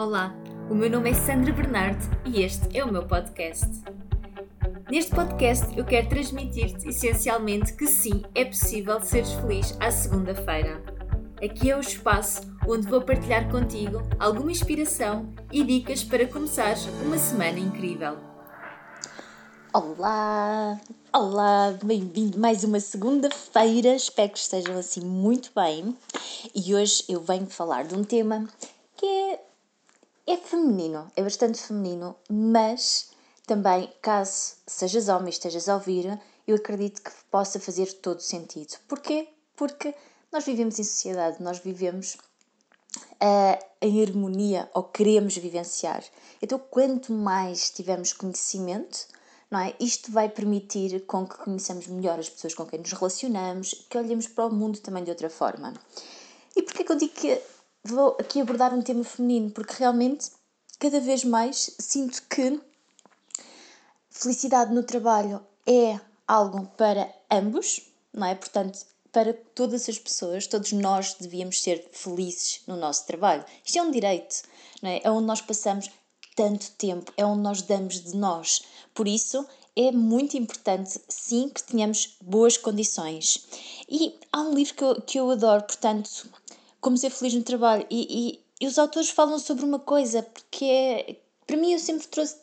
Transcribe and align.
Olá, 0.00 0.34
o 0.70 0.74
meu 0.74 0.88
nome 0.88 1.10
é 1.10 1.14
Sandra 1.14 1.52
Bernardo 1.52 2.02
e 2.24 2.40
este 2.40 2.74
é 2.74 2.82
o 2.82 2.90
meu 2.90 3.06
podcast. 3.06 3.68
Neste 4.90 5.14
podcast 5.14 5.76
eu 5.76 5.84
quero 5.84 6.08
transmitir-te 6.08 6.88
essencialmente 6.88 7.74
que 7.74 7.86
sim, 7.86 8.22
é 8.34 8.46
possível 8.46 8.98
seres 9.02 9.30
feliz 9.32 9.76
à 9.78 9.90
segunda-feira. 9.90 10.82
Aqui 11.44 11.70
é 11.70 11.76
o 11.76 11.80
espaço 11.80 12.40
onde 12.66 12.88
vou 12.88 13.02
partilhar 13.02 13.50
contigo 13.50 14.00
alguma 14.18 14.50
inspiração 14.50 15.34
e 15.52 15.62
dicas 15.62 16.02
para 16.02 16.26
começares 16.26 16.86
uma 17.04 17.18
semana 17.18 17.58
incrível. 17.58 18.16
Olá, 19.74 20.80
olá, 21.12 21.76
bem-vindo 21.84 22.38
mais 22.38 22.64
uma 22.64 22.80
segunda-feira. 22.80 23.96
Espero 23.96 24.32
que 24.32 24.38
estejam 24.38 24.78
assim 24.78 25.02
muito 25.02 25.50
bem. 25.54 25.94
E 26.54 26.74
hoje 26.74 27.04
eu 27.06 27.20
venho 27.20 27.44
falar 27.44 27.84
de 27.84 27.94
um 27.94 28.02
tema 28.02 28.48
que 28.96 29.04
é, 29.04 29.40
é 30.30 30.36
feminino, 30.36 31.10
é 31.16 31.22
bastante 31.24 31.60
feminino, 31.60 32.14
mas 32.30 33.10
também, 33.48 33.92
caso 34.00 34.54
sejas 34.64 35.08
homem 35.08 35.26
e 35.26 35.30
estejas 35.30 35.68
a 35.68 35.74
ouvir, 35.74 36.20
eu 36.46 36.54
acredito 36.54 37.02
que 37.02 37.10
possa 37.28 37.58
fazer 37.58 37.92
todo 37.94 38.20
sentido. 38.20 38.76
Porquê? 38.86 39.28
Porque 39.56 39.92
nós 40.30 40.44
vivemos 40.44 40.78
em 40.78 40.84
sociedade, 40.84 41.42
nós 41.42 41.58
vivemos 41.58 42.14
uh, 42.14 43.58
em 43.82 44.02
harmonia 44.04 44.70
ou 44.72 44.84
queremos 44.84 45.36
vivenciar. 45.36 46.04
Então, 46.40 46.60
quanto 46.60 47.12
mais 47.12 47.68
tivermos 47.70 48.12
conhecimento, 48.12 49.08
não 49.50 49.58
é? 49.58 49.74
Isto 49.80 50.12
vai 50.12 50.28
permitir 50.28 51.04
com 51.06 51.26
que 51.26 51.38
conheçamos 51.38 51.88
melhor 51.88 52.20
as 52.20 52.28
pessoas 52.28 52.54
com 52.54 52.64
quem 52.66 52.78
nos 52.78 52.92
relacionamos, 52.92 53.84
que 53.90 53.98
olhemos 53.98 54.28
para 54.28 54.46
o 54.46 54.54
mundo 54.54 54.78
também 54.78 55.02
de 55.02 55.10
outra 55.10 55.28
forma. 55.28 55.74
E 56.54 56.62
porquê 56.62 56.84
que 56.84 56.92
eu 56.92 56.96
digo 56.96 57.14
que 57.14 57.42
vou 57.84 58.16
aqui 58.20 58.40
abordar 58.40 58.74
um 58.74 58.82
tema 58.82 59.04
feminino? 59.04 59.50
Porque 59.50 59.74
realmente, 59.78 60.30
cada 60.78 61.00
vez 61.00 61.24
mais, 61.24 61.74
sinto 61.78 62.22
que 62.28 62.60
felicidade 64.10 64.74
no 64.74 64.82
trabalho 64.82 65.44
é 65.66 66.00
algo 66.26 66.66
para 66.76 67.12
ambos, 67.30 67.80
não 68.12 68.26
é? 68.26 68.34
Portanto, 68.34 68.78
para 69.12 69.34
todas 69.54 69.88
as 69.88 69.98
pessoas, 69.98 70.46
todos 70.46 70.72
nós 70.72 71.16
devíamos 71.18 71.62
ser 71.62 71.88
felizes 71.92 72.60
no 72.66 72.76
nosso 72.76 73.06
trabalho. 73.06 73.44
Isto 73.64 73.78
é 73.78 73.82
um 73.82 73.90
direito, 73.90 74.42
não 74.82 74.90
é? 74.90 75.00
É 75.02 75.10
onde 75.10 75.26
nós 75.26 75.40
passamos 75.40 75.90
tanto 76.36 76.70
tempo, 76.72 77.12
é 77.16 77.24
onde 77.24 77.42
nós 77.42 77.62
damos 77.62 78.00
de 78.00 78.16
nós. 78.16 78.62
Por 78.94 79.08
isso, 79.08 79.44
é 79.76 79.90
muito 79.92 80.36
importante, 80.36 81.00
sim, 81.08 81.48
que 81.48 81.62
tenhamos 81.62 82.16
boas 82.20 82.56
condições. 82.56 83.46
E 83.88 84.18
há 84.32 84.40
um 84.40 84.54
livro 84.54 84.74
que 84.74 84.84
eu, 84.84 85.02
que 85.02 85.18
eu 85.18 85.30
adoro, 85.30 85.62
portanto, 85.64 86.28
Como 86.80 86.96
Ser 86.96 87.10
Feliz 87.10 87.34
no 87.34 87.42
Trabalho, 87.42 87.86
e, 87.90 88.40
e, 88.60 88.64
e 88.64 88.66
os 88.66 88.78
autores 88.78 89.10
falam 89.10 89.38
sobre 89.38 89.64
uma 89.64 89.78
coisa, 89.78 90.22
porque 90.22 90.64
é, 90.64 91.16
para 91.46 91.56
mim 91.56 91.72
eu 91.72 91.78
sempre 91.78 92.06
trouxe, 92.08 92.36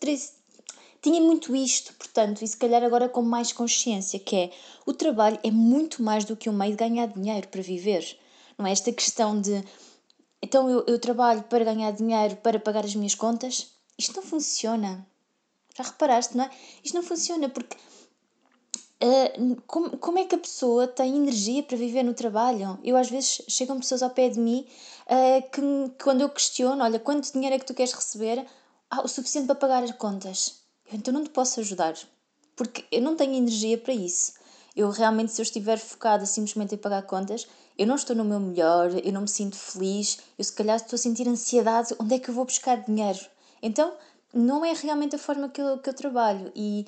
tinha 1.02 1.22
muito 1.22 1.56
isto, 1.56 1.94
portanto, 1.94 2.42
e 2.44 2.48
se 2.48 2.58
calhar 2.58 2.84
agora 2.84 3.08
com 3.08 3.22
mais 3.22 3.54
consciência, 3.54 4.20
que 4.20 4.36
é 4.36 4.52
o 4.86 4.94
trabalho 4.94 5.40
é 5.44 5.52
muito 5.52 6.02
mais 6.04 6.26
do 6.26 6.36
que 6.36 6.50
um 6.50 6.54
meio 6.54 6.72
de 6.72 6.78
ganhar 6.78 7.08
dinheiro 7.08 7.48
para 7.48 7.62
viver. 7.62 8.18
Não 8.58 8.66
é 8.66 8.72
esta 8.72 8.92
questão 8.92 9.40
de 9.40 9.64
então 10.42 10.70
eu, 10.70 10.84
eu 10.88 11.00
trabalho 11.00 11.44
para 11.44 11.64
ganhar 11.64 11.92
dinheiro 11.92 12.36
para 12.38 12.60
pagar 12.60 12.86
as 12.86 12.96
minhas 12.96 13.16
contas? 13.16 13.72
Isto 13.98 14.18
não 14.18 14.24
funciona. 14.24 15.06
Já 15.78 15.84
reparaste, 15.84 16.36
não 16.36 16.46
é? 16.46 16.50
Isto 16.84 16.96
não 16.96 17.04
funciona 17.04 17.50
porque 17.50 17.78
uh, 19.02 19.62
como, 19.67 19.98
como 19.98 20.20
é 20.20 20.26
que 20.26 20.36
a 20.36 20.40
pessoa 20.40 20.88
tem 20.88 21.16
energia 21.16 21.64
para 21.64 21.78
viver 21.78 22.03
no 22.03 22.14
trabalho? 22.14 22.80
Eu 22.84 22.98
às 22.98 23.09
vezes 23.09 23.42
chegam 23.48 23.80
pessoas 23.80 24.03
ao 24.03 24.09
pé 24.09 24.30
de 24.30 24.40
mim 24.40 24.66
uh, 25.06 25.42
que, 25.50 25.62
que 25.62 26.03
quando 26.03 26.22
eu 26.22 26.30
questiono, 26.30 26.84
olha, 26.84 27.00
quanto 27.00 27.31
dinheiro 27.31 27.56
é 27.56 27.59
que 27.59 27.66
tu 27.66 27.73
queres 27.73 27.94
receber? 27.94 28.45
Ah, 28.90 29.02
o 29.02 29.08
suficiente 29.08 29.48
para 29.48 29.56
pagar 29.56 29.84
as 29.84 29.92
contas. 29.92 30.62
Eu 30.90 30.98
então 30.98 31.14
não 31.14 31.23
te 31.23 31.30
posso 31.30 31.59
ajudar, 31.59 31.95
porque 32.56 32.86
eu 32.92 33.02
não 33.02 33.16
tenho 33.16 33.36
energia 33.36 33.78
para 33.78 33.94
isso. 33.94 34.34
Eu 34.75 34.90
realmente, 34.90 35.31
se 35.31 35.41
eu 35.41 35.44
estiver 35.44 35.78
focada 35.78 36.25
simplesmente 36.25 36.75
em 36.75 36.78
pagar 36.78 37.02
contas, 37.02 37.47
eu 37.78 37.85
não 37.85 37.96
estou 37.96 38.16
no 38.16 38.24
meu 38.24 38.40
melhor, 38.40 38.91
eu 39.03 39.12
não 39.12 39.22
me 39.22 39.28
sinto 39.28 39.56
feliz, 39.56 40.19
eu 40.38 40.44
se 40.44 40.53
calhar 40.53 40.78
estou 40.78 40.96
a 40.96 41.00
sentir 41.00 41.28
ansiedade, 41.28 41.96
onde 42.00 42.16
é 42.16 42.19
que 42.19 42.29
eu 42.29 42.34
vou 42.34 42.46
buscar 42.46 42.78
dinheiro? 42.84 43.19
Então, 43.62 43.94
não 44.34 44.64
é 44.64 44.74
realmente 44.74 45.16
a 45.16 45.19
forma 45.19 45.50
que 45.50 45.62
eu, 45.62 45.78
que 45.79 45.90
eu 45.90 45.94
trabalho. 45.94 46.52
E, 46.56 46.85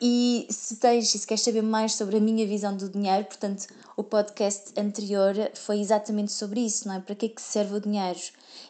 e 0.00 0.46
se 0.50 0.76
tens, 0.76 1.08
se 1.08 1.26
queres 1.26 1.42
saber 1.42 1.62
mais 1.62 1.94
sobre 1.94 2.18
a 2.18 2.20
minha 2.20 2.46
visão 2.46 2.76
do 2.76 2.88
dinheiro, 2.88 3.24
portanto, 3.24 3.66
o 3.96 4.04
podcast 4.04 4.78
anterior 4.78 5.34
foi 5.54 5.80
exatamente 5.80 6.32
sobre 6.32 6.60
isso, 6.60 6.86
não 6.86 6.96
é? 6.96 7.00
Para 7.00 7.14
que 7.14 7.26
é 7.26 7.28
que 7.30 7.40
serve 7.40 7.76
o 7.76 7.80
dinheiro? 7.80 8.20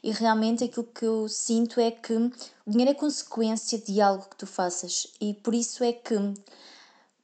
E 0.02 0.12
realmente 0.12 0.62
aquilo 0.62 0.84
que 0.84 1.04
eu 1.04 1.28
sinto 1.28 1.80
é 1.80 1.90
que 1.90 2.12
o 2.12 2.30
dinheiro 2.64 2.92
é 2.92 2.94
consequência 2.94 3.76
de 3.78 4.00
algo 4.00 4.24
que 4.30 4.36
tu 4.36 4.46
faças. 4.46 5.08
E 5.20 5.34
por 5.34 5.52
isso 5.52 5.82
é 5.82 5.92
que 5.92 6.14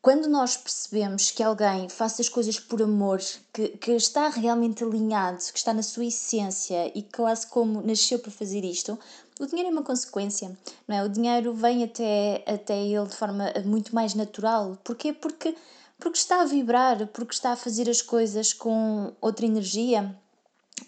quando 0.02 0.28
nós 0.28 0.56
percebemos 0.56 1.30
que 1.30 1.44
alguém 1.44 1.88
faz 1.88 2.18
as 2.18 2.28
coisas 2.28 2.58
por 2.58 2.82
amor, 2.82 3.20
que, 3.52 3.68
que 3.68 3.92
está 3.92 4.28
realmente 4.28 4.82
alinhado, 4.82 5.38
que 5.38 5.56
está 5.56 5.72
na 5.72 5.82
sua 5.82 6.04
essência 6.04 6.90
e 6.92 7.04
quase 7.04 7.46
como 7.46 7.80
nasceu 7.80 8.18
para 8.18 8.32
fazer 8.32 8.64
isto, 8.64 8.98
o 9.38 9.46
dinheiro 9.46 9.70
é 9.70 9.72
uma 9.72 9.84
consequência, 9.84 10.58
não 10.88 10.96
é? 10.96 11.04
O 11.04 11.08
dinheiro 11.08 11.54
vem 11.54 11.84
até, 11.84 12.42
até 12.48 12.76
ele 12.76 13.06
de 13.06 13.14
forma 13.14 13.52
muito 13.64 13.94
mais 13.94 14.12
natural. 14.14 14.76
Porquê? 14.82 15.12
Porque, 15.12 15.56
porque 16.00 16.18
está 16.18 16.42
a 16.42 16.46
vibrar, 16.46 17.06
porque 17.06 17.32
está 17.32 17.52
a 17.52 17.56
fazer 17.56 17.88
as 17.88 18.02
coisas 18.02 18.52
com 18.52 19.12
outra 19.20 19.46
energia. 19.46 20.14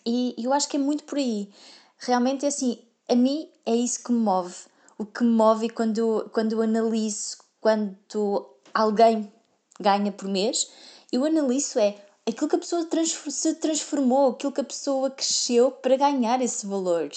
E 0.04 0.34
eu 0.36 0.52
acho 0.52 0.68
que 0.68 0.76
é 0.76 0.80
muito 0.80 1.04
por 1.04 1.18
aí. 1.18 1.48
Realmente 1.98 2.44
é 2.44 2.48
assim, 2.48 2.78
a 3.08 3.14
mim 3.14 3.48
é 3.64 3.76
isso 3.76 4.02
que 4.02 4.10
me 4.10 4.18
move. 4.18 4.56
O 4.98 5.06
que 5.06 5.22
me 5.22 5.30
move 5.30 5.70
quando, 5.70 6.28
quando 6.32 6.52
eu 6.52 6.62
analiso 6.62 7.38
quanto 7.60 8.53
alguém 8.74 9.32
ganha 9.80 10.12
por 10.12 10.28
mês, 10.28 10.70
eu 11.12 11.24
analiso 11.24 11.78
é 11.78 11.96
aquilo 12.26 12.48
que 12.48 12.56
a 12.56 12.58
pessoa 12.58 12.86
se 13.28 13.54
transformou, 13.54 14.30
aquilo 14.30 14.52
que 14.52 14.60
a 14.60 14.64
pessoa 14.64 15.10
cresceu 15.10 15.70
para 15.70 15.96
ganhar 15.96 16.40
esse 16.40 16.66
valor. 16.66 17.10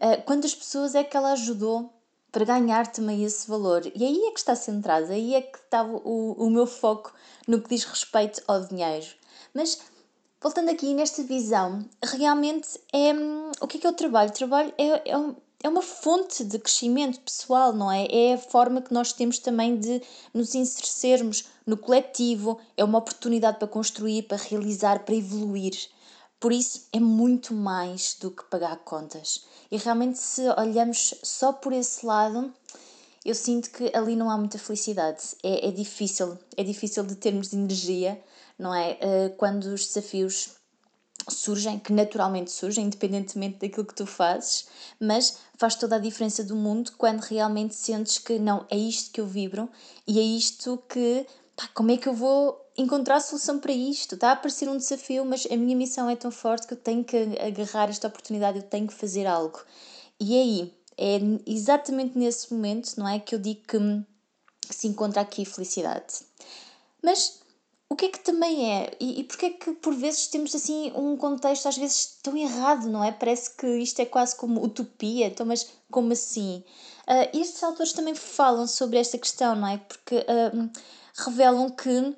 Ah, 0.00 0.16
quantas 0.18 0.54
pessoas 0.54 0.94
é 0.94 1.04
que 1.04 1.16
ela 1.16 1.32
ajudou 1.32 1.92
para 2.30 2.44
ganhar 2.44 2.86
também 2.88 3.24
esse 3.24 3.48
valor? 3.48 3.82
E 3.94 4.04
aí 4.04 4.26
é 4.26 4.30
que 4.30 4.38
está 4.38 4.54
centrado, 4.54 5.12
aí 5.12 5.34
é 5.34 5.40
que 5.40 5.58
está 5.58 5.82
o, 5.84 6.32
o 6.32 6.50
meu 6.50 6.66
foco 6.66 7.12
no 7.46 7.60
que 7.60 7.68
diz 7.68 7.84
respeito 7.84 8.42
ao 8.46 8.64
dinheiro. 8.64 9.06
Mas 9.54 9.78
voltando 10.40 10.70
aqui 10.70 10.92
nesta 10.92 11.22
visão, 11.22 11.84
realmente 12.02 12.80
é 12.92 13.12
o 13.60 13.66
que 13.66 13.78
é 13.78 13.80
que 13.80 13.86
é 13.86 13.90
o 13.90 13.94
trabalho? 13.94 14.30
O 14.30 14.34
trabalho 14.34 14.74
é, 14.76 15.10
é, 15.10 15.14
é 15.62 15.68
uma 15.68 15.82
fonte 15.82 16.44
de 16.44 16.58
crescimento 16.58 17.20
pessoal, 17.20 17.72
não 17.72 17.90
é? 17.90 18.06
É 18.10 18.34
a 18.34 18.38
forma 18.38 18.82
que 18.82 18.92
nós 18.92 19.12
temos 19.12 19.38
também 19.38 19.78
de 19.78 20.02
nos 20.34 20.54
inserirmos 20.54 21.44
no 21.66 21.76
coletivo, 21.76 22.58
é 22.76 22.82
uma 22.84 22.98
oportunidade 22.98 23.58
para 23.58 23.68
construir, 23.68 24.22
para 24.22 24.36
realizar, 24.36 25.04
para 25.04 25.14
evoluir. 25.14 25.72
Por 26.40 26.52
isso, 26.52 26.88
é 26.92 26.98
muito 26.98 27.54
mais 27.54 28.16
do 28.20 28.30
que 28.30 28.42
pagar 28.44 28.76
contas. 28.78 29.44
E 29.70 29.76
realmente, 29.76 30.18
se 30.18 30.42
olhamos 30.58 31.14
só 31.22 31.52
por 31.52 31.72
esse 31.72 32.04
lado, 32.04 32.52
eu 33.24 33.34
sinto 33.34 33.70
que 33.70 33.92
ali 33.94 34.16
não 34.16 34.28
há 34.28 34.36
muita 34.36 34.58
felicidade. 34.58 35.22
É, 35.42 35.68
é 35.68 35.70
difícil, 35.70 36.36
é 36.56 36.64
difícil 36.64 37.04
de 37.04 37.14
termos 37.14 37.52
energia, 37.52 38.20
não 38.58 38.74
é? 38.74 38.94
Uh, 38.94 39.36
quando 39.36 39.66
os 39.66 39.86
desafios 39.86 40.50
surgem, 41.28 41.78
que 41.78 41.92
naturalmente 41.92 42.50
surgem, 42.50 42.86
independentemente 42.86 43.58
daquilo 43.58 43.86
que 43.86 43.94
tu 43.94 44.06
fazes, 44.06 44.66
mas 44.98 45.38
faz 45.56 45.74
toda 45.74 45.96
a 45.96 45.98
diferença 45.98 46.42
do 46.42 46.56
mundo 46.56 46.92
quando 46.96 47.20
realmente 47.20 47.74
sentes 47.74 48.18
que 48.18 48.38
não, 48.38 48.66
é 48.70 48.76
isto 48.76 49.12
que 49.12 49.20
eu 49.20 49.26
vibro 49.26 49.68
e 50.06 50.18
é 50.18 50.22
isto 50.22 50.82
que, 50.88 51.26
pá, 51.56 51.68
como 51.74 51.90
é 51.90 51.96
que 51.96 52.08
eu 52.08 52.14
vou 52.14 52.60
encontrar 52.76 53.20
solução 53.20 53.58
para 53.58 53.72
isto. 53.72 54.14
Está 54.14 54.30
a 54.30 54.32
aparecer 54.32 54.68
um 54.68 54.76
desafio, 54.76 55.24
mas 55.24 55.46
a 55.50 55.56
minha 55.56 55.76
missão 55.76 56.08
é 56.08 56.16
tão 56.16 56.30
forte 56.30 56.66
que 56.66 56.74
eu 56.74 56.78
tenho 56.78 57.04
que 57.04 57.16
agarrar 57.40 57.88
esta 57.88 58.08
oportunidade, 58.08 58.58
eu 58.58 58.62
tenho 58.62 58.86
que 58.86 58.94
fazer 58.94 59.26
algo. 59.26 59.60
E 60.18 60.34
aí, 60.34 60.74
é 60.96 61.18
exatamente 61.46 62.16
nesse 62.18 62.52
momento, 62.52 62.96
não 62.96 63.08
é? 63.08 63.18
Que 63.18 63.34
eu 63.34 63.38
digo 63.38 63.60
que, 63.66 63.78
que 64.68 64.74
se 64.74 64.86
encontra 64.86 65.20
aqui 65.20 65.44
felicidade. 65.44 66.20
Mas 67.02 67.41
o 67.92 67.94
que 67.94 68.06
é 68.06 68.08
que 68.08 68.20
também 68.20 68.72
é? 68.72 68.96
E, 68.98 69.20
e 69.20 69.24
porquê 69.24 69.46
é 69.46 69.50
que 69.50 69.72
por 69.72 69.94
vezes 69.94 70.26
temos 70.26 70.54
assim 70.54 70.90
um 70.96 71.14
contexto 71.14 71.68
às 71.68 71.76
vezes 71.76 72.16
tão 72.22 72.34
errado, 72.34 72.88
não 72.88 73.04
é? 73.04 73.12
Parece 73.12 73.54
que 73.54 73.66
isto 73.66 74.00
é 74.00 74.06
quase 74.06 74.34
como 74.34 74.64
utopia, 74.64 75.26
então, 75.26 75.44
mas 75.44 75.68
como 75.90 76.10
assim? 76.10 76.64
Uh, 77.06 77.38
estes 77.38 77.62
autores 77.62 77.92
também 77.92 78.14
falam 78.14 78.66
sobre 78.66 78.96
esta 78.96 79.18
questão, 79.18 79.54
não 79.54 79.68
é? 79.68 79.76
Porque 79.76 80.16
uh, 80.16 80.70
revelam 81.22 81.68
que 81.68 82.16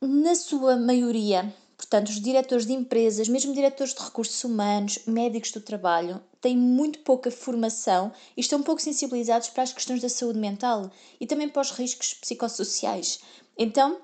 na 0.00 0.34
sua 0.34 0.76
maioria, 0.76 1.54
portanto, 1.76 2.08
os 2.08 2.20
diretores 2.20 2.66
de 2.66 2.72
empresas, 2.72 3.28
mesmo 3.28 3.54
diretores 3.54 3.94
de 3.94 4.02
recursos 4.02 4.42
humanos, 4.42 4.98
médicos 5.06 5.52
do 5.52 5.60
trabalho, 5.60 6.20
têm 6.40 6.56
muito 6.56 6.98
pouca 7.04 7.30
formação 7.30 8.10
e 8.36 8.40
estão 8.40 8.60
pouco 8.64 8.82
sensibilizados 8.82 9.48
para 9.48 9.62
as 9.62 9.72
questões 9.72 10.02
da 10.02 10.08
saúde 10.08 10.40
mental 10.40 10.90
e 11.20 11.26
também 11.26 11.48
para 11.48 11.62
os 11.62 11.70
riscos 11.70 12.14
psicossociais. 12.14 13.20
Então, 13.56 14.00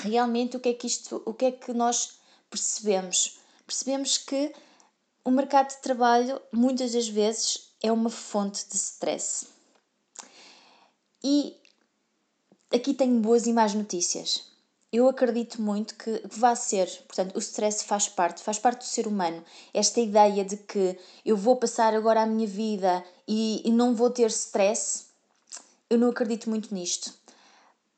realmente, 0.00 0.56
o 0.56 0.60
que 0.60 0.70
é 0.70 0.74
que 0.74 0.86
isto, 0.86 1.22
o 1.24 1.34
que 1.34 1.46
é 1.46 1.52
que 1.52 1.72
nós 1.72 2.18
percebemos? 2.50 3.38
Percebemos 3.66 4.18
que 4.18 4.52
o 5.24 5.30
mercado 5.30 5.68
de 5.68 5.82
trabalho 5.82 6.40
muitas 6.52 6.92
das 6.92 7.08
vezes 7.08 7.72
é 7.82 7.90
uma 7.92 8.10
fonte 8.10 8.68
de 8.68 8.76
stress. 8.76 9.46
E 11.22 11.56
aqui 12.72 12.92
tenho 12.94 13.20
boas 13.20 13.46
e 13.46 13.52
más 13.52 13.74
notícias. 13.74 14.50
Eu 14.92 15.08
acredito 15.08 15.62
muito 15.62 15.94
que 15.94 16.22
vai 16.26 16.54
ser, 16.54 16.86
portanto, 17.06 17.34
o 17.34 17.38
stress 17.38 17.84
faz 17.84 18.08
parte, 18.08 18.42
faz 18.42 18.58
parte 18.58 18.80
do 18.80 18.84
ser 18.84 19.06
humano. 19.06 19.42
Esta 19.72 20.00
ideia 20.00 20.44
de 20.44 20.56
que 20.56 20.98
eu 21.24 21.36
vou 21.36 21.56
passar 21.56 21.94
agora 21.94 22.22
a 22.22 22.26
minha 22.26 22.46
vida 22.46 23.02
e, 23.26 23.62
e 23.64 23.70
não 23.70 23.94
vou 23.94 24.10
ter 24.10 24.26
stress, 24.26 25.06
eu 25.88 25.98
não 25.98 26.10
acredito 26.10 26.50
muito 26.50 26.74
nisto. 26.74 27.14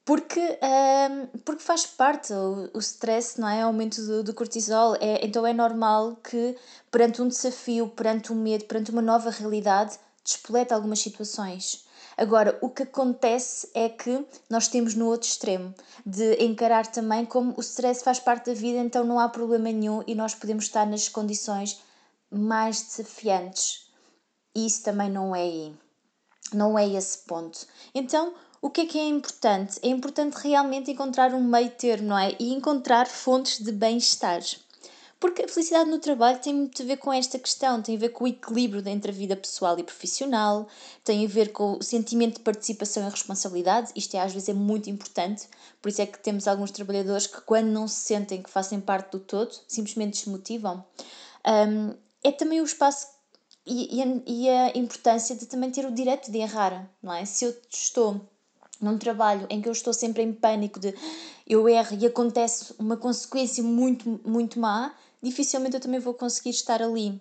Porque, 0.05 0.41
um, 0.41 1.39
porque 1.39 1.63
faz 1.63 1.87
parte, 1.87 2.33
o, 2.33 2.71
o 2.75 2.79
stress, 2.79 3.41
não 3.41 3.49
é? 3.49 3.65
O 3.65 3.69
aumento 3.69 4.03
do, 4.03 4.23
do 4.23 4.35
cortisol. 4.35 4.97
É, 4.97 5.25
então 5.25 5.47
é 5.47 5.53
normal 5.53 6.17
que, 6.17 6.57
perante 6.91 7.23
um 7.23 7.29
desafio, 7.29 7.89
perante 7.89 8.33
um 8.33 8.37
medo, 8.37 8.67
perante 8.67 8.91
uma 8.91 9.01
nova 9.01 9.31
realidade, 9.31 9.99
despoleta 10.23 10.75
algumas 10.75 11.01
situações. 11.01 11.85
Agora, 12.17 12.57
o 12.61 12.69
que 12.69 12.85
acontece 12.85 13.71
é 13.75 13.89
que 13.89 14.25
nós 14.49 14.69
temos 14.69 14.95
no 14.95 15.07
outro 15.07 15.29
extremo 15.29 15.75
de 16.07 16.45
encarar 16.45 16.87
também 16.87 17.25
como 17.25 17.55
o 17.57 17.61
stress 17.61 18.05
faz 18.05 18.21
parte 18.21 18.47
da 18.47 18.55
vida, 18.55 18.79
então 18.79 19.05
não 19.05 19.19
há 19.19 19.29
problema 19.29 19.65
nenhum 19.65 20.03
e 20.07 20.15
nós 20.15 20.35
podemos 20.35 20.65
estar 20.65 20.87
nas 20.87 21.09
condições 21.09 21.83
mais 22.31 22.83
desafiantes. 22.83 23.91
E 24.55 24.67
isso 24.67 24.85
também 24.85 25.11
não 25.11 25.35
é. 25.35 25.73
Não 26.53 26.79
é 26.79 26.89
esse 26.89 27.19
ponto. 27.19 27.67
Então, 27.93 28.35
o 28.65 28.71
que 28.71 28.81
é 28.81 28.87
que 28.87 28.99
é 28.99 29.07
importante? 29.07 29.79
É 29.83 29.89
importante 29.89 30.37
realmente 30.37 30.91
encontrar 30.91 31.35
um 31.35 31.45
meio 31.45 31.69
termo, 31.73 32.09
não 32.09 32.19
é? 32.19 32.35
E 32.41 32.51
encontrar 32.51 33.07
fontes 33.07 33.63
de 33.63 33.71
bem-estar. 33.71 34.41
Porque 35.21 35.43
a 35.43 35.49
felicidade 35.49 35.91
no 35.91 35.99
trabalho 35.99 36.39
tem 36.39 36.55
muito 36.55 36.81
a 36.81 36.87
ver 36.87 36.97
com 36.97 37.13
esta 37.13 37.39
questão, 37.39 37.83
tem 37.83 37.95
a 37.95 37.99
ver 37.99 38.09
com 38.09 38.25
o 38.25 38.27
equilíbrio 38.27 38.83
entre 38.89 39.11
a 39.11 39.15
vida 39.15 39.37
pessoal 39.37 39.79
e 39.79 39.83
profissional, 39.83 40.67
tem 41.05 41.27
a 41.27 41.29
ver 41.29 41.53
com 41.53 41.77
o 41.77 41.83
sentimento 41.83 42.37
de 42.37 42.41
participação 42.41 43.07
e 43.07 43.11
responsabilidade, 43.11 43.93
isto 43.95 44.17
é, 44.17 44.21
às 44.21 44.33
vezes 44.33 44.49
é 44.49 44.55
muito 44.55 44.89
importante, 44.89 45.47
por 45.83 45.91
isso 45.91 46.01
é 46.01 46.07
que 46.07 46.19
temos 46.19 46.49
alguns 46.49 46.71
trabalhadores 46.71 47.27
que 47.27 47.43
quando 47.43 47.67
não 47.67 47.87
se 47.87 47.97
sentem 47.97 48.43
que 48.43 48.49
fazem 48.49 48.81
parte 48.81 49.13
do 49.13 49.21
todo, 49.21 49.55
simplesmente 49.69 50.15
desmotivam. 50.15 50.83
Um, 51.47 51.95
é 52.23 52.33
também 52.33 52.63
o 52.63 52.65
espaço 52.65 53.09
e, 53.67 53.99
e, 53.99 54.03
a, 54.03 54.07
e 54.27 54.49
a 54.49 54.79
importância 54.79 55.37
de 55.37 55.45
também 55.45 55.71
ter 55.71 55.85
o 55.85 55.93
direito 55.93 56.33
de 56.33 56.39
errar, 56.39 56.91
não 57.03 57.13
é? 57.13 57.27
Se 57.27 57.45
eu 57.45 57.55
estou 57.71 58.27
num 58.81 58.99
trabalho 58.99 59.47
em 59.51 59.61
que 59.61 59.69
eu 59.69 59.73
estou 59.73 59.93
sempre 59.93 60.23
em 60.23 60.33
pânico 60.33 60.79
de 60.79 60.95
eu 61.47 61.69
erro 61.69 61.97
e 62.01 62.07
acontece 62.07 62.75
uma 62.79 62.97
consequência 62.97 63.63
muito, 63.63 64.21
muito 64.25 64.59
má, 64.59 64.95
dificilmente 65.23 65.75
eu 65.75 65.81
também 65.81 66.01
vou 66.01 66.15
conseguir 66.15 66.51
estar 66.51 66.83
ali. 66.83 67.21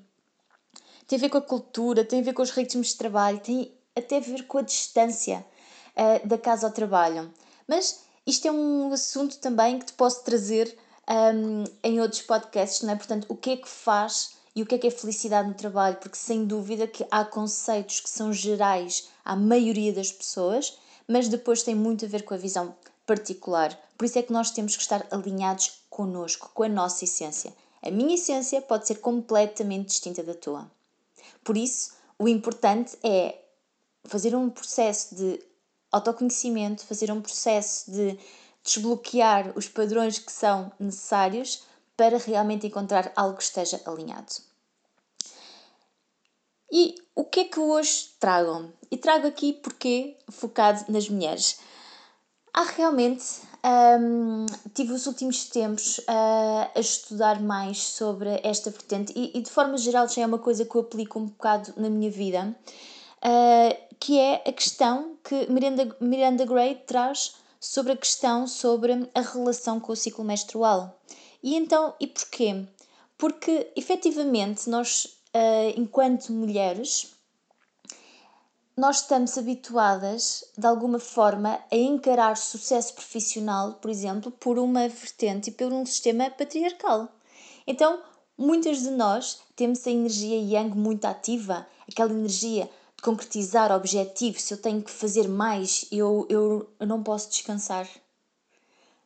Tem 1.08 1.18
a 1.18 1.22
ver 1.22 1.30
com 1.30 1.38
a 1.38 1.42
cultura, 1.42 2.06
tem 2.06 2.22
a 2.22 2.24
ver 2.24 2.34
com 2.34 2.42
os 2.42 2.52
ritmos 2.52 2.88
de 2.88 2.96
trabalho, 2.96 3.40
tem 3.40 3.72
até 3.96 4.18
a 4.18 4.22
ver 4.22 4.48
com 4.48 4.58
a 4.58 4.62
distância 4.62 5.46
uh, 5.96 6.28
da 6.28 6.38
casa 6.38 6.68
ao 6.68 6.74
trabalho. 6.74 7.32
Mas 7.68 8.04
isto 8.26 8.48
é 8.48 8.52
um 8.52 8.92
assunto 8.92 9.38
também 9.40 9.80
que 9.80 9.86
te 9.86 9.94
posso 9.94 10.24
trazer 10.24 10.78
um, 11.10 11.64
em 11.84 12.00
outros 12.00 12.22
podcasts, 12.22 12.82
não 12.82 12.94
é? 12.94 12.96
Portanto, 12.96 13.26
o 13.28 13.36
que 13.36 13.52
é 13.52 13.58
que 13.58 13.68
faz 13.68 14.36
e 14.56 14.62
o 14.62 14.66
que 14.66 14.76
é 14.76 14.78
que 14.78 14.88
é 14.88 14.92
felicidade 14.92 15.48
no 15.48 15.54
trabalho? 15.54 15.98
Porque 15.98 16.18
sem 16.18 16.46
dúvida 16.46 16.88
que 16.88 17.06
há 17.12 17.26
conceitos 17.26 18.00
que 18.00 18.10
são 18.10 18.32
gerais 18.32 19.10
à 19.26 19.36
maioria 19.36 19.92
das 19.92 20.12
pessoas, 20.12 20.78
mas 21.08 21.28
depois 21.28 21.64
tem 21.64 21.76
muito 21.76 22.06
a 22.06 22.08
ver 22.08 22.24
com 22.24 22.34
a 22.34 22.38
visão 22.38 22.76
particular. 23.06 23.78
Por 23.98 24.06
isso 24.06 24.20
é 24.20 24.24
que 24.24 24.34
nós 24.34 24.52
temos 24.52 24.76
que 24.76 24.82
estar 24.82 25.06
alinhados 25.12 25.82
connosco, 25.90 26.50
com 26.54 26.64
a 26.64 26.70
nossa 26.70 27.04
essência. 27.04 27.54
A 27.82 27.92
minha 27.92 28.16
essência 28.16 28.62
pode 28.62 28.88
ser 28.88 28.96
completamente 28.96 29.88
distinta 29.88 30.24
da 30.24 30.34
tua. 30.34 30.70
Por 31.44 31.58
isso, 31.58 31.92
o 32.18 32.28
importante 32.28 32.98
é 33.04 33.38
fazer 34.06 34.36
um 34.36 34.50
processo 34.50 35.16
de 35.16 35.40
autoconhecimento, 35.92 36.86
fazer 36.86 37.12
um 37.12 37.22
processo 37.22 37.92
de 37.92 38.18
desbloquear 38.64 39.52
os 39.56 39.68
padrões 39.68 40.18
que 40.18 40.32
são 40.32 40.72
necessários 40.80 41.64
para 41.98 42.18
realmente 42.18 42.68
encontrar 42.68 43.12
algo 43.16 43.38
que 43.38 43.44
esteja 43.44 43.82
alinhado. 43.86 44.34
E 46.76 46.96
o 47.16 47.24
que 47.24 47.42
é 47.42 47.44
que 47.44 47.60
hoje 47.60 48.10
trago? 48.20 48.74
E 48.90 48.98
trago 48.98 49.28
aqui 49.28 49.54
porque 49.54 50.18
focado 50.32 50.84
nas 50.92 51.08
mulheres. 51.08 51.60
Há 52.52 52.64
realmente 52.64 53.24
um, 54.02 54.48
tive 54.74 54.92
os 54.92 55.06
últimos 55.06 55.46
tempos 55.50 56.00
uh, 56.00 56.72
a 56.74 56.80
estudar 56.80 57.40
mais 57.40 57.78
sobre 57.78 58.42
esta 58.44 58.72
vertente 58.72 59.14
e, 59.16 59.38
e, 59.38 59.42
de 59.44 59.52
forma 59.52 59.78
geral 59.78 60.08
já 60.08 60.24
é 60.24 60.26
uma 60.26 60.40
coisa 60.40 60.66
que 60.66 60.74
eu 60.74 60.82
aplico 60.82 61.20
um 61.20 61.28
bocado 61.28 61.72
na 61.78 61.92
minha 61.92 62.10
vida, 62.10 62.56
uh, 63.20 63.96
que 64.00 64.20
é 64.20 64.42
a 64.44 64.52
questão 64.52 65.16
que 65.24 65.46
Miranda, 65.52 65.96
Miranda 66.02 66.44
Gray 66.44 66.74
traz 66.88 67.36
sobre 67.60 67.92
a 67.94 67.98
questão 67.98 68.48
sobre 68.48 69.10
a 69.14 69.22
relação 69.22 69.80
com 69.80 69.92
o 69.92 69.96
ciclo 69.96 70.26
menstrual. 70.26 71.00
E 71.44 71.56
então, 71.56 71.94
e 72.00 72.08
porquê? 72.08 72.66
Porque 73.16 73.72
efetivamente 73.76 74.68
nós, 74.70 75.22
uh, 75.34 75.80
enquanto 75.80 76.32
mulheres, 76.32 77.14
nós 78.76 79.02
estamos 79.02 79.38
habituadas, 79.38 80.44
de 80.58 80.66
alguma 80.66 80.98
forma, 80.98 81.60
a 81.72 81.76
encarar 81.76 82.36
sucesso 82.36 82.96
profissional, 82.96 83.74
por 83.74 83.92
exemplo, 83.92 84.32
por 84.32 84.58
uma 84.58 84.88
vertente 84.88 85.50
e 85.50 85.54
por 85.54 85.72
um 85.72 85.86
sistema 85.86 86.30
patriarcal. 86.32 87.08
Então, 87.68 88.02
muitas 88.36 88.82
de 88.82 88.90
nós 88.90 89.42
temos 89.56 89.86
a 89.86 89.92
energia 89.92 90.38
yang 90.38 90.76
muito 90.76 91.06
ativa, 91.06 91.68
aquela 91.88 92.12
energia 92.12 92.68
de 92.98 93.04
concretizar 93.04 93.72
objetivos. 93.72 94.42
Se 94.42 94.56
eu 94.56 94.58
tenho 94.58 94.82
que 94.82 94.90
fazer 94.90 95.28
mais, 95.28 95.86
eu, 95.92 96.26
eu, 96.28 96.68
eu 96.80 96.88
não 96.88 97.04
posso 97.04 97.30
descansar. 97.30 97.88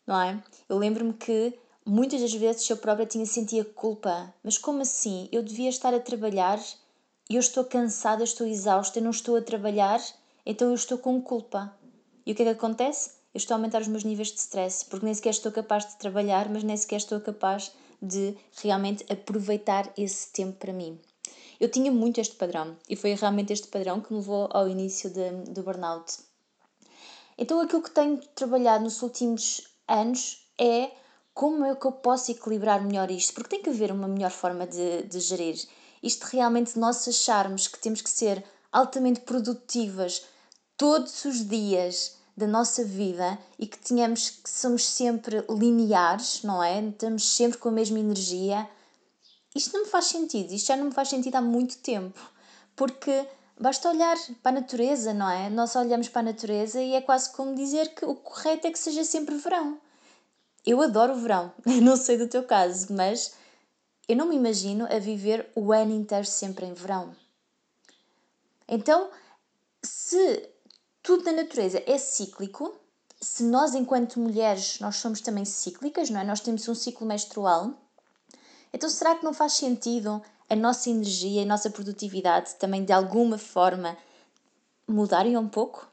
Não 0.05 0.21
é? 0.21 0.41
Eu 0.69 0.77
lembro-me 0.77 1.13
que 1.13 1.53
muitas 1.87 2.21
das 2.21 2.33
vezes 2.33 2.69
eu 2.69 2.77
própria 2.77 3.05
tinha 3.05 3.25
sentia 3.25 3.63
culpa. 3.63 4.33
Mas 4.43 4.57
como 4.57 4.81
assim? 4.81 5.29
Eu 5.31 5.41
devia 5.41 5.69
estar 5.69 5.93
a 5.93 5.99
trabalhar 5.99 6.59
e 7.29 7.35
eu 7.35 7.39
estou 7.39 7.63
cansada, 7.63 8.23
estou 8.23 8.45
exausta, 8.45 8.99
eu 8.99 9.03
não 9.03 9.11
estou 9.11 9.37
a 9.37 9.41
trabalhar, 9.41 10.01
então 10.45 10.67
eu 10.69 10.75
estou 10.75 10.97
com 10.97 11.21
culpa. 11.21 11.73
E 12.25 12.31
o 12.31 12.35
que 12.35 12.41
é 12.41 12.45
que 12.45 12.51
acontece? 12.51 13.11
Eu 13.33 13.37
estou 13.37 13.55
a 13.55 13.57
aumentar 13.57 13.81
os 13.81 13.87
meus 13.87 14.03
níveis 14.03 14.31
de 14.31 14.39
stress, 14.39 14.85
porque 14.85 15.05
nem 15.05 15.13
sequer 15.13 15.29
estou 15.29 15.51
capaz 15.51 15.85
de 15.85 15.97
trabalhar, 15.97 16.49
mas 16.49 16.63
nem 16.63 16.75
sequer 16.75 16.97
estou 16.97 17.19
capaz 17.21 17.71
de 18.01 18.35
realmente 18.61 19.05
aproveitar 19.11 19.91
esse 19.97 20.31
tempo 20.31 20.57
para 20.57 20.73
mim. 20.73 20.99
Eu 21.59 21.69
tinha 21.69 21.91
muito 21.91 22.19
este 22.19 22.35
padrão 22.35 22.77
e 22.87 22.95
foi 22.95 23.13
realmente 23.15 23.51
este 23.51 23.67
padrão 23.67 23.99
que 23.99 24.11
me 24.11 24.19
levou 24.19 24.47
ao 24.51 24.67
início 24.67 25.09
de, 25.09 25.31
do 25.51 25.63
burnout. 25.63 26.19
Então, 27.37 27.59
aquilo 27.59 27.81
que 27.81 27.91
tenho 27.91 28.17
trabalhado 28.35 28.83
nos 28.83 29.01
últimos 29.01 29.61
anos 29.87 30.47
é 30.59 30.91
como 31.37 31.65
é 31.65 31.75
que 31.75 31.85
eu 31.85 31.91
posso 31.91 32.31
equilibrar 32.31 32.83
melhor 32.83 33.11
isto, 33.11 33.33
porque 33.33 33.49
tem 33.49 33.61
que 33.61 33.69
haver 33.69 33.91
uma 33.91 34.07
melhor 34.07 34.31
forma 34.31 34.65
de, 34.65 35.03
de 35.03 35.19
gerir 35.19 35.57
isto 36.01 36.23
realmente 36.25 36.77
nós 36.77 37.07
acharmos 37.07 37.67
que 37.67 37.79
temos 37.79 38.01
que 38.01 38.09
ser 38.09 38.43
altamente 38.71 39.21
produtivas 39.21 40.25
todos 40.75 41.25
os 41.25 41.47
dias 41.47 42.17
da 42.35 42.45
nossa 42.45 42.83
vida 42.83 43.37
e 43.57 43.65
que 43.65 43.79
tenhamos 43.79 44.29
que 44.29 44.49
somos 44.49 44.85
sempre 44.85 45.43
lineares, 45.49 46.43
não 46.43 46.63
é? 46.63 46.79
Estamos 46.81 47.35
sempre 47.35 47.57
com 47.57 47.69
a 47.69 47.71
mesma 47.71 47.99
energia. 47.99 48.69
Isto 49.55 49.73
não 49.73 49.85
me 49.85 49.89
faz 49.89 50.05
sentido, 50.05 50.53
isto 50.53 50.67
já 50.67 50.77
não 50.77 50.85
me 50.85 50.93
faz 50.93 51.09
sentido 51.09 51.35
há 51.35 51.41
muito 51.41 51.79
tempo, 51.79 52.19
porque 52.75 53.27
basta 53.59 53.89
olhar 53.89 54.15
para 54.43 54.55
a 54.55 54.61
natureza, 54.61 55.15
não 55.15 55.29
é? 55.29 55.49
Nós 55.49 55.75
olhamos 55.75 56.09
para 56.09 56.21
a 56.21 56.31
natureza 56.31 56.79
e 56.79 56.93
é 56.93 57.01
quase 57.01 57.31
como 57.31 57.55
dizer 57.55 57.95
que 57.95 58.05
o 58.05 58.13
correto 58.13 58.67
é 58.67 58.71
que 58.71 58.77
seja 58.77 59.03
sempre 59.03 59.35
verão. 59.35 59.79
Eu 60.67 60.81
adoro 60.81 61.13
o 61.13 61.15
verão, 61.15 61.53
não 61.81 61.95
sei 61.95 62.17
do 62.17 62.27
teu 62.27 62.43
caso, 62.43 62.93
mas 62.93 63.33
eu 64.05 64.17
não 64.17 64.27
me 64.27 64.35
imagino 64.35 64.85
a 64.93 64.99
viver 64.99 65.49
o 65.55 65.71
ano 65.71 65.93
inteiro 65.93 66.25
sempre 66.25 66.65
em 66.65 66.73
verão. 66.73 67.15
Então, 68.67 69.09
se 69.81 70.49
tudo 71.01 71.23
na 71.23 71.31
natureza 71.31 71.81
é 71.87 71.97
cíclico, 71.97 72.75
se 73.21 73.43
nós 73.43 73.73
enquanto 73.75 74.19
mulheres 74.19 74.81
nós 74.81 74.97
somos 74.97 75.21
também 75.21 75.45
cíclicas, 75.45 76.09
não 76.09 76.19
é? 76.19 76.25
Nós 76.25 76.41
temos 76.41 76.67
um 76.67 76.75
ciclo 76.75 77.07
menstrual. 77.07 77.73
Então, 78.73 78.89
será 78.89 79.15
que 79.15 79.23
não 79.23 79.33
faz 79.33 79.53
sentido 79.53 80.21
a 80.49 80.55
nossa 80.55 80.89
energia 80.89 81.39
e 81.39 81.43
a 81.45 81.47
nossa 81.47 81.69
produtividade 81.69 82.55
também 82.55 82.83
de 82.83 82.91
alguma 82.91 83.37
forma 83.37 83.97
mudarem 84.85 85.37
um 85.37 85.47
pouco? 85.47 85.89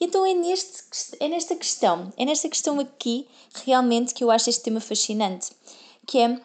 Então 0.00 0.26
é, 0.26 0.34
neste, 0.34 1.16
é 1.20 1.28
nesta 1.28 1.56
questão, 1.56 2.12
é 2.16 2.24
nesta 2.24 2.48
questão 2.48 2.78
aqui 2.78 3.26
realmente 3.64 4.12
que 4.12 4.22
eu 4.22 4.30
acho 4.30 4.50
este 4.50 4.62
tema 4.62 4.80
fascinante, 4.80 5.50
que 6.06 6.18
é 6.18 6.40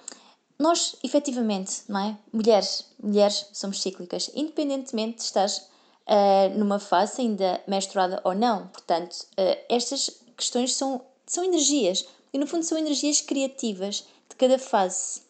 nós, 0.57 0.95
efetivamente, 1.03 1.81
não 1.89 1.99
é? 1.99 2.17
Mulheres, 2.31 2.85
mulheres 3.01 3.47
somos 3.51 3.81
cíclicas, 3.81 4.29
independentemente 4.35 5.17
de 5.17 5.23
estás 5.23 5.57
uh, 5.57 6.57
numa 6.57 6.79
fase 6.79 7.21
ainda 7.21 7.59
menstruada 7.67 8.21
ou 8.23 8.35
não. 8.35 8.67
Portanto, 8.67 9.25
uh, 9.31 9.57
estas 9.67 10.21
questões 10.37 10.75
são, 10.75 11.03
são 11.25 11.43
energias, 11.43 12.05
e 12.31 12.37
no 12.37 12.47
fundo 12.47 12.63
são 12.63 12.77
energias 12.77 13.21
criativas 13.21 14.05
de 14.29 14.35
cada 14.35 14.57
fase. 14.57 15.21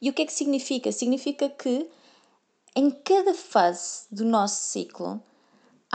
E 0.00 0.10
o 0.10 0.12
que 0.12 0.22
é 0.22 0.26
que 0.26 0.32
significa? 0.32 0.92
Significa 0.92 1.48
que 1.48 1.88
em 2.76 2.90
cada 2.90 3.34
fase 3.34 4.04
do 4.10 4.24
nosso 4.24 4.70
ciclo 4.70 5.22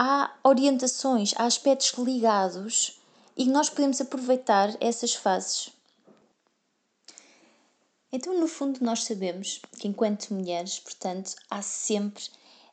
há 0.02 0.34
orientações, 0.42 1.34
há 1.36 1.44
aspectos 1.44 1.92
ligados 1.98 2.98
e 3.36 3.44
nós 3.44 3.68
podemos 3.68 4.00
aproveitar 4.00 4.74
essas 4.80 5.14
fases. 5.14 5.68
Então, 8.10 8.40
no 8.40 8.48
fundo, 8.48 8.82
nós 8.82 9.04
sabemos 9.04 9.60
que 9.78 9.86
enquanto 9.86 10.32
mulheres, 10.32 10.78
portanto, 10.80 11.36
há 11.50 11.60
sempre 11.60 12.24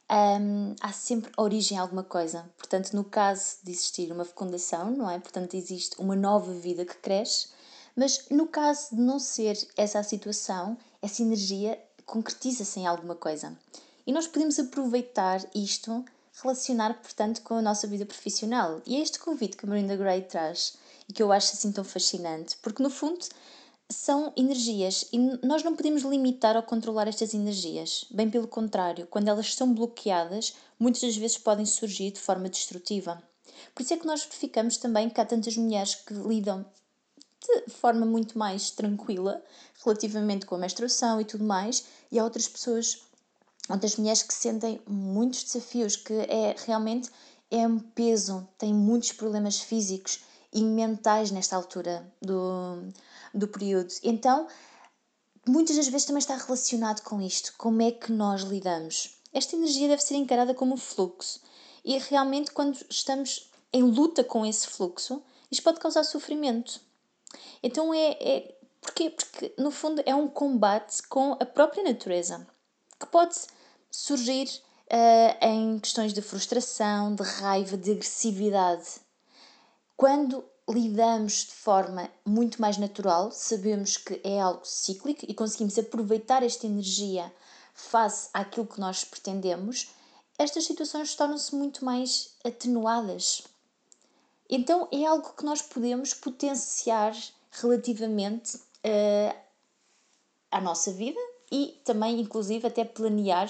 um, 0.10 0.74
há 0.80 0.94
sempre 0.94 1.30
origem 1.38 1.78
a 1.78 1.82
alguma 1.82 2.02
coisa. 2.02 2.50
Portanto, 2.58 2.94
no 2.94 3.04
caso 3.04 3.58
de 3.62 3.72
existir 3.72 4.10
uma 4.10 4.24
fecundação, 4.24 4.90
não 4.92 5.12
é? 5.12 5.20
Portanto, 5.20 5.54
existe 5.54 6.00
uma 6.00 6.16
nova 6.16 6.54
vida 6.54 6.86
que 6.86 6.96
cresce, 6.96 7.50
mas 7.94 8.26
no 8.32 8.48
caso 8.48 8.96
de 8.96 9.02
não 9.02 9.20
ser 9.20 9.58
essa 9.76 10.00
a 10.00 10.04
situação, 10.04 10.78
essa 11.02 11.22
energia 11.22 11.78
concretiza-se 12.06 12.80
em 12.80 12.88
alguma 12.88 13.16
coisa. 13.16 13.60
E 14.08 14.14
nós 14.14 14.28
podemos 14.28 14.58
aproveitar 14.58 15.46
isto, 15.54 16.06
relacionar, 16.42 16.94
portanto, 17.02 17.42
com 17.42 17.56
a 17.56 17.62
nossa 17.62 17.88
vida 17.88 18.06
profissional. 18.06 18.82
E 18.86 18.96
é 18.96 19.00
este 19.00 19.20
convite 19.20 19.58
que 19.58 19.66
a 19.66 19.70
Melinda 19.70 19.96
Gray 19.96 20.22
traz 20.22 20.78
e 21.10 21.14
que 21.14 21.24
eu 21.24 21.32
acho 21.32 21.54
assim 21.54 21.72
tão 21.72 21.84
fascinante, 21.84 22.58
porque 22.62 22.84
no 22.84 22.90
fundo 22.90 23.26
são 23.90 24.34
energias 24.36 25.06
e 25.14 25.18
nós 25.46 25.64
não 25.64 25.76
podemos 25.76 26.04
limitar 26.04 26.56
ou 26.56 26.64
controlar 26.64 27.08
estas 27.08 27.34
energias. 27.34 28.06
Bem 28.12 28.30
pelo 28.30 28.48
contrário, 28.48 29.08
quando 29.08 29.30
elas 29.30 29.54
são 29.56 29.74
bloqueadas, 29.74 30.54
muitas 30.78 31.02
das 31.02 31.16
vezes 31.16 31.38
podem 31.38 31.66
surgir 31.66 32.12
de 32.12 32.20
forma 32.20 32.50
destrutiva. 32.50 33.22
Por 33.74 33.82
isso 33.84 33.94
é 33.94 33.98
que 33.98 34.06
nós 34.06 34.24
ficamos 34.24 34.78
também 34.78 35.10
que 35.10 35.22
há 35.22 35.26
tantas 35.26 35.56
mulheres 35.56 35.96
que 35.96 36.14
lidam 36.14 36.66
de 37.66 37.72
forma 37.72 38.06
muito 38.06 38.38
mais 38.38 38.72
tranquila 38.72 39.42
relativamente 39.84 40.46
com 40.46 40.56
a 40.56 40.58
menstruação 40.58 41.22
e 41.22 41.26
tudo 41.26 41.44
mais, 41.44 41.86
e 42.12 42.20
há 42.20 42.24
outras 42.24 42.48
pessoas, 42.48 43.07
outras 43.70 43.96
mulheres 43.98 44.24
que 44.24 44.34
sentem 44.34 44.80
muitos 44.88 45.44
desafios, 45.44 45.96
que 45.96 46.14
é 46.14 46.56
realmente 46.66 47.10
é 47.50 47.68
um 47.68 47.80
peso, 47.80 48.48
têm 48.58 48.74
muitos 48.74 49.12
problemas 49.14 49.60
físicos 49.60 50.20
e 50.52 50.64
mentais 50.64 51.32
nesta 51.32 51.56
altura 51.56 52.12
do, 52.22 52.92
do 53.34 53.48
período. 53.48 53.94
Então, 54.04 54.48
muitas 55.48 55.76
das 55.76 55.88
vezes 55.88 56.06
também 56.06 56.20
está 56.20 56.36
relacionado 56.36 57.02
com 57.02 57.22
isto, 57.22 57.54
como 57.58 57.82
é 57.82 57.92
que 57.92 58.12
nós 58.12 58.42
lidamos. 58.42 59.18
Esta 59.34 59.56
energia 59.56 59.88
deve 59.88 60.02
ser 60.02 60.16
encarada 60.16 60.54
como 60.54 60.78
fluxo 60.78 61.42
e 61.84 61.98
realmente 61.98 62.52
quando 62.52 62.78
estamos 62.90 63.50
em 63.72 63.84
luta 63.84 64.24
com 64.24 64.46
esse 64.46 64.68
fluxo, 64.68 65.22
isto 65.52 65.64
pode 65.64 65.80
causar 65.80 66.04
sofrimento. 66.04 66.82
Então 67.62 67.94
é, 67.94 68.12
é 68.20 68.58
porquê? 68.82 69.10
Porque 69.10 69.54
no 69.58 69.72
fundo 69.72 70.02
é 70.06 70.16
um 70.16 70.28
combate 70.28 71.04
com 71.08 71.34
a 71.34 71.46
própria 71.46 71.84
natureza, 71.84 72.46
que 73.00 73.06
pode 73.06 73.36
surgir 74.00 74.48
uh, 74.92 75.44
em 75.44 75.80
questões 75.80 76.14
de 76.14 76.22
frustração, 76.22 77.16
de 77.16 77.24
raiva, 77.24 77.76
de 77.76 77.94
agressividade. 77.94 79.02
Quando 79.98 80.46
lidamos 80.70 81.46
de 81.46 81.54
forma 81.54 82.08
muito 82.24 82.62
mais 82.62 82.78
natural, 82.78 83.32
sabemos 83.32 83.98
que 83.98 84.22
é 84.24 84.40
algo 84.40 84.64
cíclico 84.64 85.26
e 85.28 85.34
conseguimos 85.34 85.80
aproveitar 85.80 86.44
esta 86.44 86.68
energia 86.68 87.34
face 87.74 88.30
àquilo 88.36 88.68
que 88.68 88.80
nós 88.80 89.04
pretendemos, 89.04 89.90
estas 90.38 90.66
situações 90.66 91.16
tornam-se 91.16 91.56
muito 91.56 91.84
mais 91.84 92.36
atenuadas. 92.46 93.42
Então 94.48 94.88
é 94.92 95.08
algo 95.08 95.34
que 95.34 95.44
nós 95.44 95.64
podemos 95.64 96.14
potenciar 96.14 97.16
relativamente 97.50 98.58
uh, 98.58 99.36
à 100.52 100.62
nossa 100.62 100.92
vida 100.92 101.20
e 101.52 101.82
também, 101.84 102.22
inclusive, 102.22 102.68
até 102.68 102.86
planear 102.86 103.50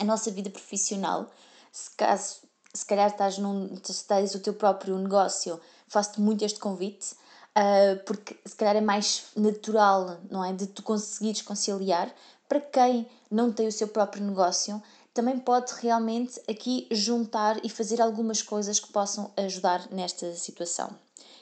a 0.00 0.04
nossa 0.04 0.30
vida 0.30 0.50
profissional. 0.50 1.30
Se 1.70 1.90
caso, 1.96 2.36
se 2.74 2.84
calhar 2.84 3.10
estás 3.10 3.38
num, 3.38 3.76
se 3.84 4.04
tens 4.04 4.34
o 4.34 4.40
teu 4.40 4.54
próprio 4.54 4.98
negócio, 4.98 5.60
faço-te 5.86 6.20
muito 6.20 6.44
este 6.44 6.58
convite, 6.58 7.12
uh, 7.56 8.02
porque 8.04 8.36
se 8.44 8.56
calhar 8.56 8.76
é 8.76 8.80
mais 8.80 9.26
natural, 9.36 10.18
não 10.30 10.44
é? 10.44 10.52
De 10.52 10.66
tu 10.66 10.82
conseguires 10.82 11.42
conciliar. 11.42 12.12
Para 12.48 12.60
quem 12.60 13.08
não 13.30 13.52
tem 13.52 13.68
o 13.68 13.72
seu 13.72 13.88
próprio 13.88 14.24
negócio, 14.24 14.82
também 15.12 15.38
pode 15.38 15.72
realmente 15.80 16.40
aqui 16.48 16.88
juntar 16.90 17.64
e 17.64 17.68
fazer 17.68 18.00
algumas 18.00 18.42
coisas 18.42 18.80
que 18.80 18.92
possam 18.92 19.30
ajudar 19.36 19.88
nesta 19.90 20.32
situação. 20.34 20.90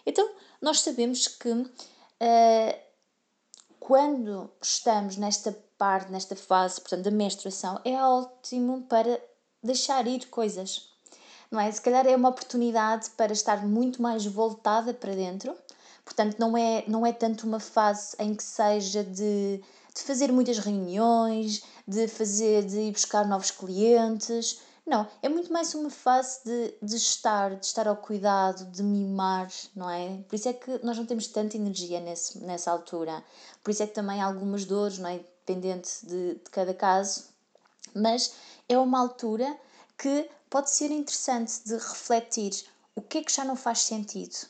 Então, 0.05 0.29
nós 0.61 0.81
sabemos 0.81 1.29
que 1.29 1.51
uh, 1.51 2.88
quando 3.81 4.51
estamos 4.61 5.17
nesta 5.17 5.53
parte, 5.77 6.11
nesta 6.11 6.35
fase, 6.37 6.81
portanto, 6.81 7.05
da 7.05 7.11
menstruação, 7.11 7.81
é 7.85 7.97
ótimo 8.03 8.83
para 8.89 9.21
deixar 9.63 10.07
ir 10.07 10.27
coisas 10.27 10.89
não 11.51 11.61
é? 11.61 11.71
Se 11.71 11.81
calhar 11.81 12.07
é 12.07 12.15
uma 12.15 12.29
oportunidade 12.29 13.11
para 13.17 13.33
estar 13.33 13.67
muito 13.67 14.03
mais 14.03 14.25
voltada 14.27 14.93
para 14.93 15.15
dentro. 15.15 15.55
Portanto, 16.05 16.37
não 16.39 16.57
é, 16.57 16.85
não 16.87 17.07
é 17.07 17.13
tanto 17.13 17.47
uma 17.47 17.61
fase 17.61 18.17
em 18.19 18.35
que 18.35 18.43
seja 18.43 19.05
de, 19.05 19.63
de 19.95 20.03
fazer 20.03 20.33
muitas 20.33 20.59
reuniões, 20.59 21.63
de 21.87 22.09
fazer, 22.09 22.65
de 22.65 22.79
ir 22.81 22.93
buscar 22.93 23.27
novos 23.27 23.51
clientes. 23.51 24.61
Não, 24.89 25.07
é 25.21 25.29
muito 25.29 25.53
mais 25.53 25.75
uma 25.75 25.91
fase 25.91 26.43
de, 26.47 26.75
de 26.81 26.97
estar, 26.97 27.55
de 27.55 27.67
estar 27.67 27.87
ao 27.87 27.99
cuidado, 27.99 28.65
de 28.71 28.83
mimar, 28.83 29.53
não 29.77 29.91
é? 29.91 30.17
Por 30.27 30.35
isso 30.35 30.49
é 30.49 30.55
que 30.55 30.83
nós 30.83 30.97
não 30.97 31.05
temos 31.05 31.27
tanta 31.27 31.59
energia 31.59 32.01
nesse, 32.01 32.39
nessa 32.39 32.71
altura. 32.71 33.23
Por 33.63 33.71
isso 33.71 33.83
é 33.83 33.87
que 33.87 33.93
também 33.93 34.23
há 34.23 34.25
algumas 34.25 34.65
dores, 34.65 34.99
não 34.99 35.11
é? 35.11 35.19
Dependente 35.19 35.91
de, 36.07 36.37
de 36.37 36.51
cada 36.51 36.73
caso. 36.73 37.27
Mas 37.95 38.33
é 38.67 38.79
uma 38.79 38.99
altura 38.99 39.59
que 39.99 40.31
pode 40.49 40.71
ser 40.71 40.91
interessante 40.91 41.61
de 41.67 41.75
refletir 41.75 42.65
o 42.97 43.03
que 43.03 43.19
é 43.19 43.23
que 43.23 43.31
já 43.33 43.45
não 43.45 43.57
faz 43.57 43.81
sentido. 43.81 44.47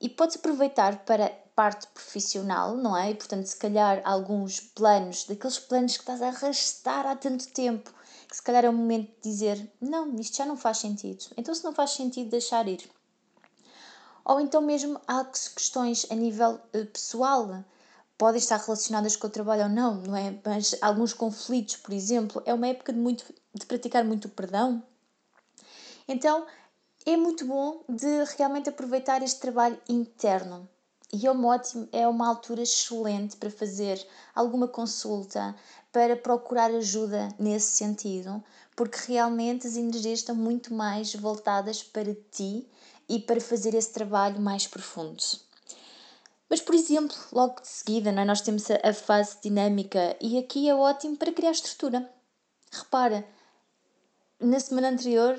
E 0.00 0.08
podes 0.08 0.34
aproveitar 0.34 1.04
para 1.04 1.30
parte 1.54 1.86
profissional, 1.88 2.76
não 2.76 2.96
é? 2.96 3.12
E, 3.12 3.14
portanto, 3.14 3.46
se 3.46 3.56
calhar 3.56 4.02
alguns 4.02 4.58
planos, 4.58 5.26
daqueles 5.26 5.60
planos 5.60 5.96
que 5.96 6.02
estás 6.02 6.20
a 6.22 6.28
arrastar 6.28 7.06
há 7.06 7.14
tanto 7.14 7.46
tempo, 7.48 7.94
que 8.30 8.36
se 8.36 8.42
calhar 8.42 8.64
é 8.64 8.70
o 8.70 8.72
momento 8.72 9.10
de 9.20 9.30
dizer: 9.30 9.70
não, 9.80 10.14
isto 10.20 10.36
já 10.36 10.46
não 10.46 10.56
faz 10.56 10.78
sentido. 10.78 11.24
Então, 11.36 11.54
se 11.54 11.64
não 11.64 11.74
faz 11.74 11.90
sentido, 11.90 12.30
deixar 12.30 12.68
ir. 12.68 12.88
Ou 14.24 14.40
então, 14.40 14.62
mesmo 14.62 15.00
há 15.08 15.24
questões 15.24 16.06
a 16.08 16.14
nível 16.14 16.60
uh, 16.74 16.86
pessoal, 16.86 17.64
podem 18.16 18.38
estar 18.38 18.58
relacionadas 18.58 19.16
com 19.16 19.26
o 19.26 19.30
trabalho 19.30 19.64
ou 19.64 19.68
não, 19.68 19.94
não 20.02 20.16
é? 20.16 20.38
Mas 20.44 20.76
alguns 20.80 21.12
conflitos, 21.12 21.76
por 21.76 21.92
exemplo, 21.92 22.42
é 22.46 22.54
uma 22.54 22.68
época 22.68 22.92
de, 22.92 22.98
muito, 22.98 23.24
de 23.52 23.66
praticar 23.66 24.04
muito 24.04 24.28
perdão, 24.28 24.82
então 26.06 26.46
é 27.06 27.16
muito 27.16 27.46
bom 27.46 27.82
de 27.88 28.24
realmente 28.36 28.68
aproveitar 28.68 29.22
este 29.22 29.40
trabalho 29.40 29.80
interno. 29.88 30.68
E 31.12 31.26
é 31.26 31.30
uma, 31.30 31.48
ótimo, 31.48 31.88
é 31.92 32.06
uma 32.06 32.28
altura 32.28 32.62
excelente 32.62 33.36
para 33.36 33.50
fazer 33.50 34.06
alguma 34.34 34.68
consulta, 34.68 35.56
para 35.92 36.16
procurar 36.16 36.70
ajuda 36.70 37.28
nesse 37.38 37.72
sentido, 37.72 38.42
porque 38.76 39.12
realmente 39.12 39.66
as 39.66 39.76
energias 39.76 40.20
estão 40.20 40.36
muito 40.36 40.72
mais 40.72 41.12
voltadas 41.14 41.82
para 41.82 42.14
ti 42.30 42.68
e 43.08 43.18
para 43.18 43.40
fazer 43.40 43.74
esse 43.74 43.92
trabalho 43.92 44.40
mais 44.40 44.68
profundo. 44.68 45.22
Mas, 46.48 46.60
por 46.60 46.74
exemplo, 46.74 47.16
logo 47.32 47.60
de 47.60 47.68
seguida, 47.68 48.10
é? 48.10 48.24
nós 48.24 48.40
temos 48.40 48.64
a 48.70 48.92
fase 48.92 49.36
dinâmica 49.42 50.16
e 50.20 50.38
aqui 50.38 50.68
é 50.68 50.74
ótimo 50.74 51.16
para 51.16 51.32
criar 51.32 51.50
estrutura. 51.50 52.08
Repara, 52.72 53.26
na 54.38 54.58
semana 54.58 54.90
anterior 54.90 55.38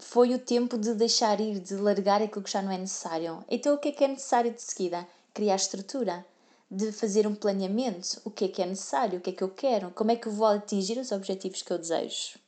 foi 0.00 0.34
o 0.34 0.38
tempo 0.38 0.76
de 0.76 0.94
deixar 0.94 1.40
ir, 1.40 1.60
de 1.60 1.74
largar 1.76 2.22
aquilo 2.22 2.42
que 2.42 2.50
já 2.50 2.62
não 2.62 2.72
é 2.72 2.78
necessário. 2.78 3.44
Então, 3.48 3.74
o 3.74 3.78
que 3.78 3.88
é 3.88 3.92
que 3.92 4.04
é 4.04 4.08
necessário 4.08 4.52
de 4.52 4.62
seguida? 4.62 5.06
Criar 5.32 5.56
estrutura, 5.56 6.24
de 6.70 6.92
fazer 6.92 7.26
um 7.26 7.34
planeamento. 7.34 8.20
O 8.24 8.30
que 8.30 8.44
é 8.44 8.48
que 8.48 8.62
é 8.62 8.66
necessário? 8.66 9.18
O 9.18 9.20
que 9.20 9.30
é 9.30 9.32
que 9.32 9.42
eu 9.42 9.50
quero? 9.50 9.90
Como 9.90 10.10
é 10.10 10.16
que 10.16 10.28
eu 10.28 10.32
vou 10.32 10.46
atingir 10.46 10.98
os 10.98 11.12
objetivos 11.12 11.62
que 11.62 11.72
eu 11.72 11.78
desejo? 11.78 12.38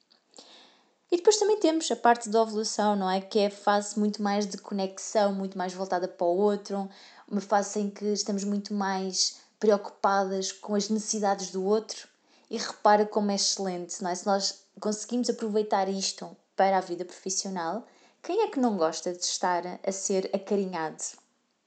E 1.11 1.17
depois 1.17 1.37
também 1.37 1.59
temos 1.59 1.91
a 1.91 1.97
parte 1.97 2.31
da 2.31 2.41
ovulação, 2.41 2.97
não 2.97 3.11
é? 3.11 3.21
Que 3.21 3.41
é 3.41 3.47
a 3.47 3.51
fase 3.51 3.99
muito 3.99 4.23
mais 4.23 4.47
de 4.47 4.57
conexão, 4.57 5.35
muito 5.35 5.59
mais 5.59 5.75
voltada 5.75 6.09
para 6.09 6.27
o 6.27 6.37
outro, 6.37 6.89
uma 7.29 7.41
fase 7.41 7.81
em 7.81 7.91
que 7.91 8.07
estamos 8.07 8.45
muito 8.45 8.73
mais 8.73 9.37
preocupadas 9.61 10.53
com 10.53 10.75
as 10.75 10.89
necessidades 10.89 11.51
do 11.51 11.65
outro. 11.65 12.09
E 12.49 12.57
repara 12.57 13.05
como 13.05 13.31
é 13.31 13.35
excelente, 13.35 14.03
não 14.03 14.11
é? 14.11 14.15
Se 14.15 14.25
nós 14.25 14.63
conseguimos 14.81 15.29
aproveitar 15.29 15.89
isto 15.89 16.35
para 16.57 16.79
a 16.79 16.81
vida 16.81 17.05
profissional, 17.05 17.87
quem 18.23 18.43
é 18.43 18.49
que 18.49 18.61
não 18.61 18.77
gosta 18.77 19.13
de 19.13 19.25
estar 19.25 19.63
a 19.83 19.93
ser 19.93 20.31
acarinhado? 20.35 21.03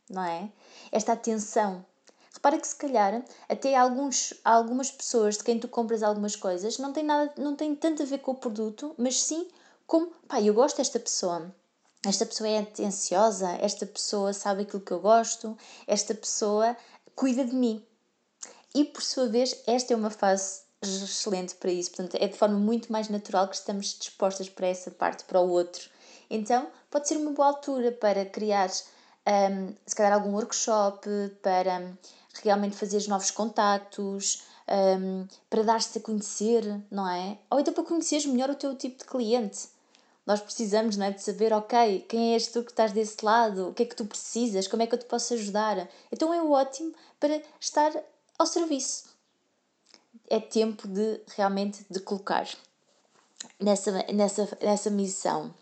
Não 0.10 0.24
é? 0.24 0.51
Esta 0.92 1.13
atenção. 1.13 1.86
Repara 2.34 2.60
que 2.60 2.68
se 2.68 2.75
calhar 2.75 3.24
até 3.50 3.75
alguns, 3.75 4.34
algumas 4.44 4.92
pessoas 4.92 5.38
de 5.38 5.44
quem 5.44 5.60
tu 5.60 5.68
compras 5.68 6.04
algumas 6.04 6.36
coisas 6.36 6.77
não 6.77 6.94
tem 6.94 7.04
nada, 7.04 7.34
não 7.38 7.56
tem 7.56 7.75
tanto 7.75 8.04
a 8.04 8.06
ver 8.06 8.20
com 8.20 8.32
o 8.32 8.36
produto, 8.36 8.94
mas 8.98 9.22
sim 9.22 9.48
como, 9.88 10.12
pá, 10.27 10.42
eu 10.42 10.54
gosto 10.54 10.77
desta 10.77 11.00
pessoa. 11.00 11.54
Esta 12.06 12.25
pessoa 12.25 12.48
é 12.48 12.60
atenciosa, 12.60 13.50
esta 13.62 13.86
pessoa 13.86 14.32
sabe 14.32 14.62
aquilo 14.62 14.82
que 14.82 14.92
eu 14.92 15.00
gosto, 15.00 15.58
esta 15.88 16.13
pessoa 16.13 16.77
cuida 17.15 17.44
de 17.44 17.56
mim. 17.56 17.84
e 18.75 18.84
por 18.84 19.01
sua 19.01 19.27
vez, 19.27 19.63
esta 19.65 19.94
é 19.94 19.96
uma 19.96 20.10
fase 20.10 20.64
excelente 20.88 21.56
para 21.56 21.72
isso. 21.72 21.92
Portanto, 21.92 22.22
é 22.22 22.27
de 22.27 22.38
forma 22.38 22.58
muito 22.58 22.92
mais 22.92 23.10
natural 23.10 23.48
que 23.48 23.56
estamos 23.56 23.98
dispostas 24.00 24.50
para 24.50 24.68
essa 24.68 24.92
parte, 24.92 25.24
para 25.25 25.39
o 25.39 25.50
outro. 25.50 25.89
Então, 26.30 26.68
pode 26.89 27.08
ser 27.08 27.18
uma 27.18 27.32
boa 27.32 27.50
altura 27.50 27.92
para 27.92 28.25
criar, 28.25 28.70
um, 28.70 29.74
se 29.86 29.96
calhar, 29.96 30.13
algum 30.13 30.34
workshop, 30.34 31.08
para 31.42 31.94
realmente 32.44 32.75
fazer 32.75 33.08
novos 33.08 33.32
contactos, 33.32 34.44
um, 34.68 35.27
para 35.50 35.63
dar-se 35.63 35.98
a 35.98 36.01
conhecer, 36.01 36.82
não 36.89 37.08
é? 37.08 37.38
Ou 37.50 37.60
então 37.60 37.74
para 37.74 37.84
conheceres 37.84 38.25
melhor 38.25 38.50
o 38.50 38.56
teu 38.56 38.75
tipo 38.75 38.98
de 38.98 39.06
cliente. 39.06 39.70
Nós 40.25 40.42
precisamos 40.42 40.98
não 40.98 41.06
é, 41.06 41.12
de 41.12 41.22
saber, 41.22 41.54
ok, 41.54 42.06
quem 42.10 42.34
és 42.34 42.48
tu 42.48 42.63
que 42.63 42.72
estás 42.72 42.92
desse 42.92 43.24
lado, 43.24 43.70
o 43.70 43.74
que 43.74 43.84
é 43.84 43.86
que 43.86 43.96
tu 43.96 44.06
precisas, 44.06 44.68
como 44.68 44.82
é 44.82 44.88
que 44.88 44.96
eu 44.96 45.00
te 45.00 45.06
posso 45.06 45.36
ajudar. 45.36 45.88
Então 46.12 46.34
é 46.34 46.42
ótimo 46.42 46.94
para 47.20 47.42
estar 47.60 47.92
ao 48.38 48.48
serviço. 48.48 49.14
É 50.29 50.39
tempo 50.39 50.88
de 50.88 51.22
realmente 51.36 51.86
de 51.89 52.00
colocar 52.00 52.48
nessa, 53.60 53.91
nessa, 54.13 54.58
nessa 54.62 54.89
missão. 54.89 55.53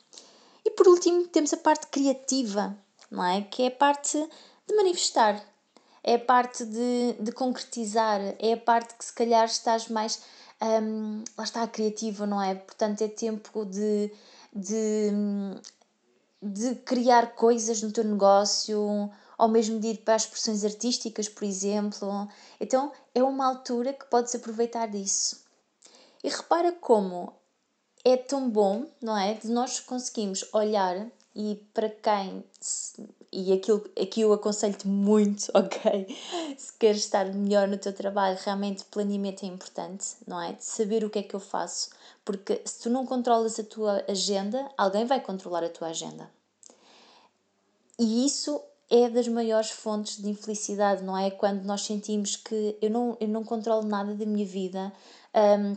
E 0.65 0.71
por 0.71 0.87
último 0.87 1.27
temos 1.27 1.53
a 1.53 1.57
parte 1.57 1.87
criativa, 1.87 2.75
não 3.11 3.23
é? 3.23 3.41
Que 3.41 3.63
é 3.63 3.67
a 3.67 3.71
parte 3.71 4.17
de 4.67 4.75
manifestar, 4.75 5.43
é 6.03 6.15
a 6.15 6.19
parte 6.19 6.65
de, 6.65 7.13
de 7.19 7.31
concretizar, 7.31 8.19
é 8.39 8.53
a 8.53 8.57
parte 8.57 8.95
que 8.95 9.05
se 9.05 9.13
calhar 9.13 9.45
estás 9.45 9.87
mais. 9.87 10.21
Um, 10.61 11.23
lá 11.37 11.43
está 11.43 11.63
a 11.63 11.67
criativa, 11.67 12.25
não 12.25 12.41
é? 12.41 12.55
Portanto, 12.55 13.01
é 13.01 13.07
tempo 13.09 13.65
de, 13.65 14.11
de, 14.53 15.11
de 16.41 16.75
criar 16.75 17.35
coisas 17.35 17.81
no 17.81 17.91
teu 17.91 18.05
negócio, 18.05 19.11
ou 19.37 19.47
mesmo 19.49 19.79
de 19.79 19.87
ir 19.87 19.97
para 19.97 20.15
as 20.15 20.23
expressões 20.23 20.63
artísticas, 20.63 21.27
por 21.27 21.43
exemplo. 21.43 22.29
Então, 22.61 22.93
é 23.13 23.23
uma 23.23 23.45
altura 23.45 23.93
que 23.93 24.05
podes 24.05 24.33
aproveitar 24.35 24.87
disso. 24.87 25.43
E 26.23 26.29
repara 26.29 26.71
como 26.71 27.33
é 28.03 28.17
tão 28.17 28.49
bom, 28.49 28.85
não 29.01 29.17
é? 29.17 29.35
De 29.35 29.47
nós 29.47 29.79
conseguimos 29.79 30.45
olhar 30.53 31.07
e 31.35 31.55
para 31.73 31.89
quem 31.89 32.43
e 33.31 33.51
aquilo, 33.51 33.83
aqui 33.99 34.21
eu 34.21 34.31
aconselho-te 34.31 34.87
muito, 34.87 35.49
ok? 35.57 36.05
Se 36.55 36.73
queres 36.73 36.99
estar 36.99 37.25
melhor 37.33 37.67
no 37.67 37.77
teu 37.77 37.91
trabalho, 37.91 38.37
realmente 38.43 38.85
planeamento 38.85 39.43
é 39.43 39.47
importante, 39.47 40.15
não 40.27 40.39
é? 40.39 40.53
De 40.53 40.63
saber 40.63 41.03
o 41.03 41.09
que 41.09 41.19
é 41.19 41.23
que 41.23 41.33
eu 41.33 41.39
faço, 41.39 41.89
porque 42.23 42.61
se 42.63 42.83
tu 42.83 42.89
não 42.89 43.05
controlas 43.05 43.59
a 43.59 43.63
tua 43.63 44.03
agenda, 44.07 44.69
alguém 44.77 45.05
vai 45.05 45.19
controlar 45.19 45.63
a 45.63 45.69
tua 45.69 45.87
agenda. 45.87 46.29
E 47.97 48.25
isso 48.25 48.61
é 48.89 49.09
das 49.09 49.27
maiores 49.27 49.71
fontes 49.71 50.21
de 50.21 50.29
infelicidade, 50.29 51.03
não 51.03 51.17
é? 51.17 51.31
Quando 51.31 51.63
nós 51.63 51.81
sentimos 51.85 52.35
que 52.35 52.77
eu 52.81 52.89
não, 52.89 53.17
eu 53.19 53.27
não 53.27 53.43
controlo 53.43 53.87
nada 53.87 54.13
da 54.13 54.25
minha 54.25 54.45
vida, 54.45 54.91
um, 55.35 55.75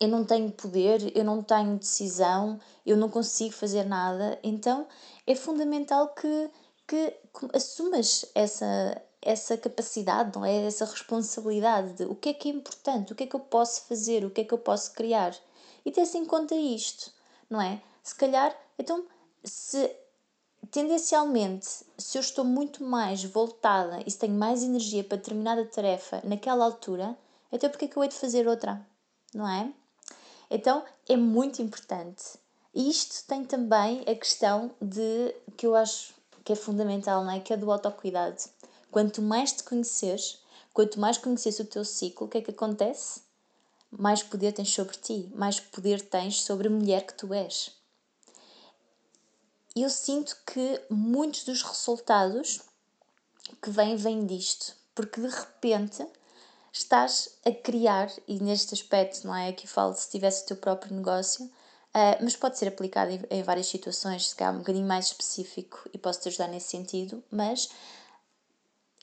eu 0.00 0.08
não 0.08 0.24
tenho 0.24 0.50
poder, 0.50 1.16
eu 1.16 1.24
não 1.24 1.42
tenho 1.42 1.78
decisão, 1.78 2.60
eu 2.84 2.96
não 2.96 3.08
consigo 3.08 3.54
fazer 3.54 3.84
nada, 3.84 4.38
então 4.42 4.86
é 5.26 5.34
fundamental 5.34 6.08
que 6.08 6.50
que 6.86 7.16
assumas 7.52 8.24
essa, 8.34 9.02
essa 9.20 9.56
capacidade, 9.56 10.36
não 10.36 10.44
é? 10.44 10.66
Essa 10.66 10.84
responsabilidade 10.84 11.94
de 11.94 12.04
o 12.04 12.14
que 12.14 12.30
é 12.30 12.34
que 12.34 12.48
é 12.48 12.52
importante, 12.52 13.12
o 13.12 13.16
que 13.16 13.24
é 13.24 13.26
que 13.26 13.36
eu 13.36 13.40
posso 13.40 13.82
fazer, 13.82 14.24
o 14.24 14.30
que 14.30 14.42
é 14.42 14.44
que 14.44 14.52
eu 14.52 14.58
posso 14.58 14.92
criar. 14.92 15.34
E 15.84 15.90
ter-se 15.90 16.18
em 16.18 16.24
conta 16.24 16.54
isto, 16.54 17.12
não 17.48 17.60
é? 17.60 17.80
Se 18.02 18.14
calhar, 18.14 18.54
então, 18.78 19.04
se 19.42 19.90
tendencialmente, 20.70 21.66
se 21.98 22.16
eu 22.16 22.20
estou 22.20 22.44
muito 22.44 22.84
mais 22.84 23.24
voltada 23.24 24.02
e 24.06 24.10
se 24.10 24.18
tenho 24.18 24.34
mais 24.34 24.62
energia 24.62 25.02
para 25.02 25.16
determinada 25.16 25.64
tarefa 25.64 26.20
naquela 26.24 26.64
altura, 26.64 27.16
então 27.50 27.68
porque 27.70 27.86
é 27.86 27.88
que 27.88 27.96
eu 27.96 28.02
hei 28.02 28.08
de 28.08 28.14
fazer 28.14 28.46
outra, 28.46 28.84
não 29.34 29.48
é? 29.48 29.72
Então, 30.50 30.84
é 31.08 31.16
muito 31.16 31.60
importante. 31.60 32.38
E 32.74 32.90
isto 32.90 33.26
tem 33.26 33.44
também 33.44 34.02
a 34.02 34.14
questão 34.14 34.70
de 34.80 35.34
que 35.56 35.66
eu 35.66 35.74
acho 35.74 36.14
que 36.44 36.52
é 36.52 36.56
fundamental, 36.56 37.24
não 37.24 37.30
é? 37.30 37.40
Que 37.40 37.52
é 37.52 37.56
do 37.56 37.70
autocuidado. 37.70 38.42
Quanto 38.90 39.22
mais 39.22 39.52
te 39.52 39.62
conheceres, 39.62 40.38
quanto 40.72 41.00
mais 41.00 41.18
conheces 41.18 41.58
o 41.58 41.64
teu 41.64 41.84
ciclo, 41.84 42.26
o 42.26 42.30
que 42.30 42.38
é 42.38 42.42
que 42.42 42.50
acontece? 42.50 43.22
Mais 43.90 44.22
poder 44.22 44.52
tens 44.52 44.72
sobre 44.72 44.96
ti, 44.96 45.30
mais 45.34 45.58
poder 45.58 46.00
tens 46.02 46.42
sobre 46.42 46.68
a 46.68 46.70
mulher 46.70 47.06
que 47.06 47.14
tu 47.14 47.32
és. 47.32 47.70
Eu 49.74 49.90
sinto 49.90 50.36
que 50.46 50.80
muitos 50.88 51.44
dos 51.44 51.62
resultados 51.62 52.60
que 53.62 53.70
vêm, 53.70 53.96
vêm 53.96 54.26
disto, 54.26 54.76
porque 54.94 55.20
de 55.20 55.28
repente 55.28 56.06
estás 56.72 57.30
a 57.44 57.52
criar, 57.52 58.10
e 58.26 58.38
neste 58.40 58.74
aspecto, 58.74 59.26
não 59.26 59.34
é? 59.34 59.48
Aqui 59.48 59.66
falo 59.66 59.94
se 59.94 60.10
tivesse 60.10 60.44
o 60.44 60.46
teu 60.46 60.56
próprio 60.56 60.94
negócio, 60.94 61.50
Uh, 61.94 62.18
mas 62.20 62.34
pode 62.34 62.58
ser 62.58 62.66
aplicado 62.66 63.12
em, 63.12 63.22
em, 63.30 63.40
várias 63.44 63.68
situações, 63.68 64.30
se 64.30 64.34
calhar 64.34 64.52
um 64.52 64.58
bocadinho 64.58 64.84
mais 64.84 65.06
específico 65.06 65.88
e 65.92 65.96
posso 65.96 66.22
te 66.22 66.28
ajudar 66.28 66.48
nesse 66.48 66.70
sentido, 66.70 67.22
mas 67.30 67.70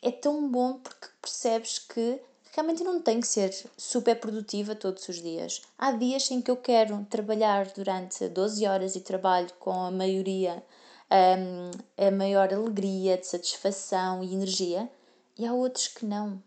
é 0.02 0.12
tão 0.12 0.52
bom 0.52 0.78
porque 0.78 1.08
percebes 1.22 1.80
que 1.80 2.22
realmente 2.52 2.84
não 2.84 3.02
tenho 3.02 3.22
que 3.22 3.28
ser 3.28 3.54
super 3.78 4.20
produtiva 4.20 4.76
todos 4.76 5.08
os 5.10 5.22
dias. 5.22 5.62
Há 5.78 5.92
dias 5.92 6.30
em 6.32 6.42
que 6.42 6.52
eu 6.52 6.58
quero 6.58 7.06
trabalhar 7.10 7.68
durante 7.68 8.28
12 8.28 8.66
horas 8.68 8.96
e 8.96 9.02
trabalho 9.02 9.52
com 9.60 9.72
a 9.72 9.92
maioria, 9.92 10.64
um, 11.10 12.06
a 12.08 12.12
maior 12.12 12.54
alegria, 12.54 13.18
de 13.18 13.28
satisfação 13.28 14.24
e 14.24 14.34
energia, 14.34 14.90
e 15.38 15.46
há 15.46 15.54
outros 15.54 15.88
que 15.88 16.06
não. 16.06 16.42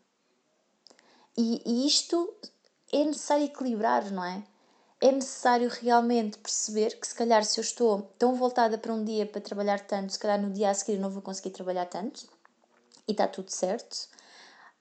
E, 1.36 1.62
e 1.64 1.86
isto 1.86 2.32
é 2.92 3.04
necessário 3.04 3.44
equilibrar, 3.44 4.10
não 4.10 4.24
é? 4.24 4.44
é 5.04 5.12
necessário 5.12 5.68
realmente 5.68 6.38
perceber 6.38 6.98
que 6.98 7.06
se 7.06 7.14
calhar 7.14 7.44
se 7.44 7.60
eu 7.60 7.62
estou 7.62 8.10
tão 8.18 8.34
voltada 8.34 8.78
para 8.78 8.90
um 8.90 9.04
dia 9.04 9.26
para 9.26 9.38
trabalhar 9.38 9.80
tanto, 9.80 10.14
se 10.14 10.18
calhar 10.18 10.40
no 10.40 10.50
dia 10.50 10.70
a 10.70 10.74
seguir 10.74 10.98
não 10.98 11.10
vou 11.10 11.20
conseguir 11.20 11.50
trabalhar 11.50 11.84
tanto 11.84 12.26
e 13.06 13.12
está 13.12 13.28
tudo 13.28 13.50
certo. 13.50 14.08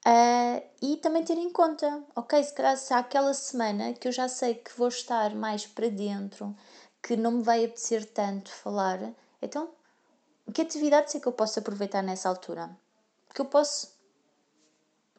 Uh, 0.06 0.62
e 0.82 0.98
também 0.98 1.24
ter 1.24 1.38
em 1.38 1.50
conta, 1.50 2.04
ok, 2.14 2.44
se 2.44 2.54
calhar 2.54 2.76
se 2.76 2.94
há 2.94 3.00
aquela 3.00 3.34
semana 3.34 3.94
que 3.94 4.08
eu 4.08 4.12
já 4.12 4.28
sei 4.28 4.56
que 4.56 4.78
vou 4.78 4.90
estar 4.90 5.34
mais 5.34 5.66
para 5.66 5.90
dentro, 5.90 6.54
que 7.02 7.16
não 7.16 7.32
me 7.32 7.44
vai 7.44 7.64
apetecer 7.64 8.06
tanto 8.12 8.52
falar, 8.52 9.14
então 9.42 9.70
que 10.54 10.62
atividades 10.62 11.16
é 11.16 11.20
que 11.20 11.28
eu 11.28 11.32
posso 11.32 11.60
aproveitar 11.60 12.04
nessa 12.04 12.30
altura? 12.30 12.70
Porque 13.28 13.42
eu 13.42 13.46
posso 13.46 13.92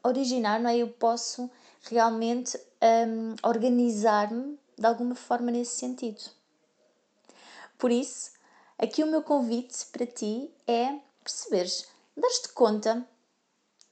originar, 0.02 0.60
não 0.60 0.70
é? 0.70 0.76
Eu 0.76 0.88
posso 0.88 1.50
realmente 1.82 2.56
um, 2.80 3.34
organizar-me 3.42 4.58
de 4.78 4.86
alguma 4.86 5.14
forma 5.16 5.50
nesse 5.50 5.76
sentido. 5.76 6.22
Por 7.76 7.90
isso, 7.90 8.32
aqui 8.78 9.02
o 9.02 9.08
meu 9.08 9.22
convite 9.22 9.86
para 9.86 10.06
ti 10.06 10.54
é 10.66 11.00
perceberes, 11.22 11.88
dar-te 12.16 12.48
conta 12.50 13.06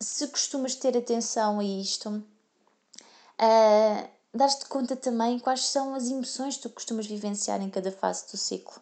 se 0.03 0.27
costumas 0.29 0.75
ter 0.75 0.97
atenção 0.97 1.61
a 1.61 1.65
isto, 1.65 2.09
uh, 2.11 4.09
dar-te 4.35 4.67
conta 4.67 4.97
também 4.97 5.38
quais 5.38 5.67
são 5.67 5.95
as 5.95 6.11
emoções 6.11 6.57
que 6.57 6.62
tu 6.62 6.71
costumas 6.71 7.07
vivenciar 7.07 7.61
em 7.61 7.71
cada 7.71 7.93
fase 7.93 8.31
do 8.31 8.37
ciclo. 8.37 8.81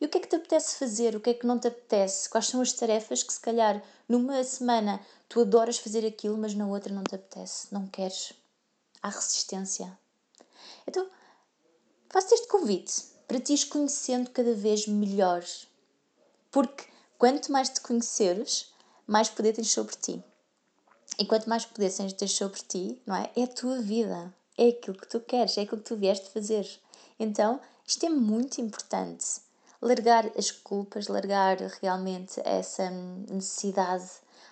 E 0.00 0.06
o 0.06 0.08
que 0.08 0.18
é 0.18 0.20
que 0.20 0.28
te 0.28 0.36
apetece 0.36 0.76
fazer, 0.76 1.16
o 1.16 1.20
que 1.20 1.30
é 1.30 1.34
que 1.34 1.46
não 1.46 1.58
te 1.58 1.68
apetece, 1.68 2.28
quais 2.28 2.46
são 2.46 2.60
as 2.60 2.72
tarefas 2.72 3.22
que 3.22 3.32
se 3.32 3.40
calhar 3.40 3.82
numa 4.08 4.42
semana 4.44 5.00
tu 5.28 5.40
adoras 5.40 5.78
fazer 5.78 6.06
aquilo, 6.06 6.38
mas 6.38 6.54
na 6.54 6.66
outra 6.66 6.94
não 6.94 7.02
te 7.02 7.14
apetece, 7.14 7.66
não 7.72 7.86
queres. 7.86 8.32
Há 9.02 9.08
resistência. 9.10 9.98
Então, 10.86 11.08
faço 12.08 12.32
este 12.34 12.46
convite 12.48 13.02
para 13.26 13.40
te 13.40 13.52
ires 13.52 13.64
conhecendo 13.64 14.30
cada 14.30 14.54
vez 14.54 14.86
melhor. 14.86 15.44
Porque 16.50 16.84
quanto 17.18 17.52
mais 17.52 17.68
te 17.68 17.80
conheceres, 17.80 18.72
mais 19.06 19.28
poder 19.28 19.52
tens 19.52 19.70
sobre 19.70 19.96
ti. 19.96 20.24
E 21.18 21.26
quanto 21.26 21.48
mais 21.48 21.64
poder 21.64 21.92
tens 21.92 22.32
sobre 22.32 22.60
ti, 22.60 23.02
não 23.04 23.16
é? 23.16 23.30
É 23.34 23.42
a 23.42 23.48
tua 23.48 23.80
vida. 23.80 24.32
É 24.56 24.68
aquilo 24.68 24.96
que 24.96 25.08
tu 25.08 25.18
queres, 25.20 25.58
é 25.58 25.62
aquilo 25.62 25.80
que 25.80 25.88
tu 25.88 25.96
vieste 25.96 26.30
fazer. 26.30 26.68
Então, 27.18 27.60
isto 27.86 28.06
é 28.06 28.08
muito 28.08 28.60
importante. 28.60 29.40
Largar 29.82 30.30
as 30.36 30.50
culpas, 30.50 31.08
largar 31.08 31.56
realmente 31.82 32.40
essa 32.44 32.88
necessidade, 32.90 34.08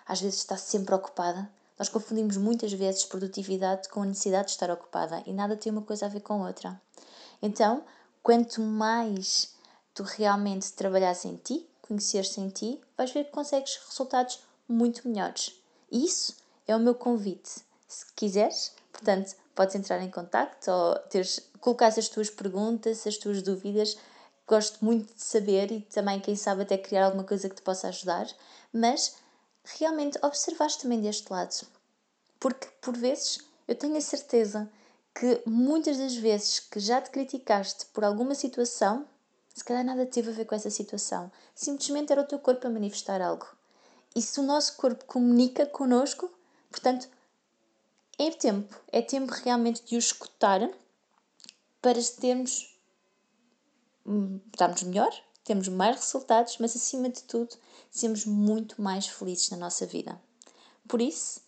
às 0.07 0.21
vezes 0.21 0.39
está 0.39 0.57
sempre 0.57 0.95
ocupada. 0.95 1.49
Nós 1.79 1.89
confundimos 1.89 2.37
muitas 2.37 2.73
vezes 2.73 3.05
produtividade 3.05 3.89
com 3.89 4.03
a 4.03 4.07
necessidade 4.07 4.47
de 4.47 4.53
estar 4.53 4.71
ocupada 4.71 5.23
e 5.27 5.33
nada 5.33 5.57
tem 5.57 5.71
uma 5.71 5.83
coisa 5.83 6.07
a 6.07 6.09
ver 6.09 6.21
com 6.21 6.41
outra. 6.41 6.81
Então, 7.43 7.85
quanto 8.23 8.61
mais 8.61 9.55
tu 9.95 10.03
realmente 10.03 10.73
trabalhas 10.73 11.25
em 11.25 11.37
ti, 11.37 11.69
conheceres 11.83 12.37
em 12.39 12.49
ti, 12.49 12.81
vais 12.97 13.13
ver 13.13 13.25
que 13.25 13.31
consegues 13.31 13.79
resultados 13.89 14.41
muito 14.69 15.07
melhores. 15.07 15.55
E 15.91 16.05
isso 16.05 16.35
é 16.67 16.75
o 16.75 16.81
meu 16.81 16.95
convite. 16.95 17.65
Se 17.87 18.05
quiseres, 18.15 18.73
portanto, 18.93 19.35
podes 19.55 19.75
entrar 19.75 20.03
em 20.03 20.11
contato 20.11 20.69
ou 20.69 20.99
teres, 21.11 21.41
colocar 21.61 21.87
as 21.87 22.09
tuas 22.09 22.29
perguntas, 22.31 23.07
as 23.07 23.17
tuas 23.17 23.43
dúvidas. 23.43 23.97
Gosto 24.47 24.85
muito 24.85 25.15
de 25.15 25.23
saber 25.23 25.73
e 25.73 25.81
também, 25.83 26.21
quem 26.21 26.37
sabe, 26.37 26.63
até 26.63 26.79
criar 26.79 27.07
alguma 27.07 27.25
coisa 27.25 27.49
que 27.49 27.57
te 27.57 27.63
possa 27.63 27.89
ajudar. 27.89 28.27
Mas 28.73 29.17
realmente 29.79 30.19
observaste 30.23 30.83
também 30.83 31.01
deste 31.01 31.31
lado. 31.33 31.67
Porque, 32.39 32.69
por 32.81 32.97
vezes, 32.97 33.41
eu 33.67 33.75
tenho 33.75 33.97
a 33.97 34.01
certeza 34.01 34.71
que 35.19 35.43
muitas 35.47 35.97
das 35.99 36.15
vezes 36.15 36.61
que 36.61 36.79
já 36.79 37.01
te 37.01 37.11
criticaste 37.11 37.87
por 37.87 38.05
alguma 38.05 38.35
situação, 38.35 39.07
se 39.55 39.65
calhar 39.65 39.83
nada 39.83 40.05
teve 40.05 40.31
a 40.31 40.35
ver 40.35 40.45
com 40.45 40.55
essa 40.55 40.71
situação. 40.71 41.33
Simplesmente 41.55 42.13
era 42.13 42.21
o 42.21 42.27
teu 42.27 42.39
corpo 42.39 42.67
a 42.67 42.71
manifestar 42.71 43.23
algo. 43.23 43.47
E 44.15 44.21
se 44.21 44.39
o 44.39 44.43
nosso 44.43 44.77
corpo 44.77 45.05
comunica 45.07 45.65
connosco, 45.67 46.31
portanto, 46.77 47.09
é 48.19 48.31
tempo, 48.31 48.79
é 48.93 49.01
tempo 49.01 49.33
realmente 49.33 49.83
de 49.85 49.97
o 49.97 49.99
escutar 49.99 50.61
para 51.81 51.99
termos 52.21 52.79
hum, 54.05 54.41
estarmos 54.53 54.83
melhor, 54.83 55.13
termos 55.43 55.69
mais 55.69 55.97
resultados, 55.97 56.59
mas 56.59 56.77
acima 56.77 57.09
de 57.09 57.23
tudo, 57.23 57.57
sermos 57.91 58.27
muito 58.27 58.81
mais 58.81 59.07
felizes 59.07 59.51
na 59.51 59.57
nossa 59.57 59.87
vida. 59.87 60.21
Por 60.87 61.01
isso, 61.01 61.41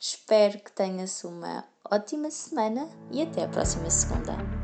espero 0.00 0.58
que 0.58 0.72
tenhas 0.72 1.22
uma 1.24 1.64
ótima 1.90 2.30
semana 2.30 2.88
e 3.10 3.22
até 3.22 3.44
a 3.44 3.48
próxima 3.48 3.88
segunda. 3.90 4.63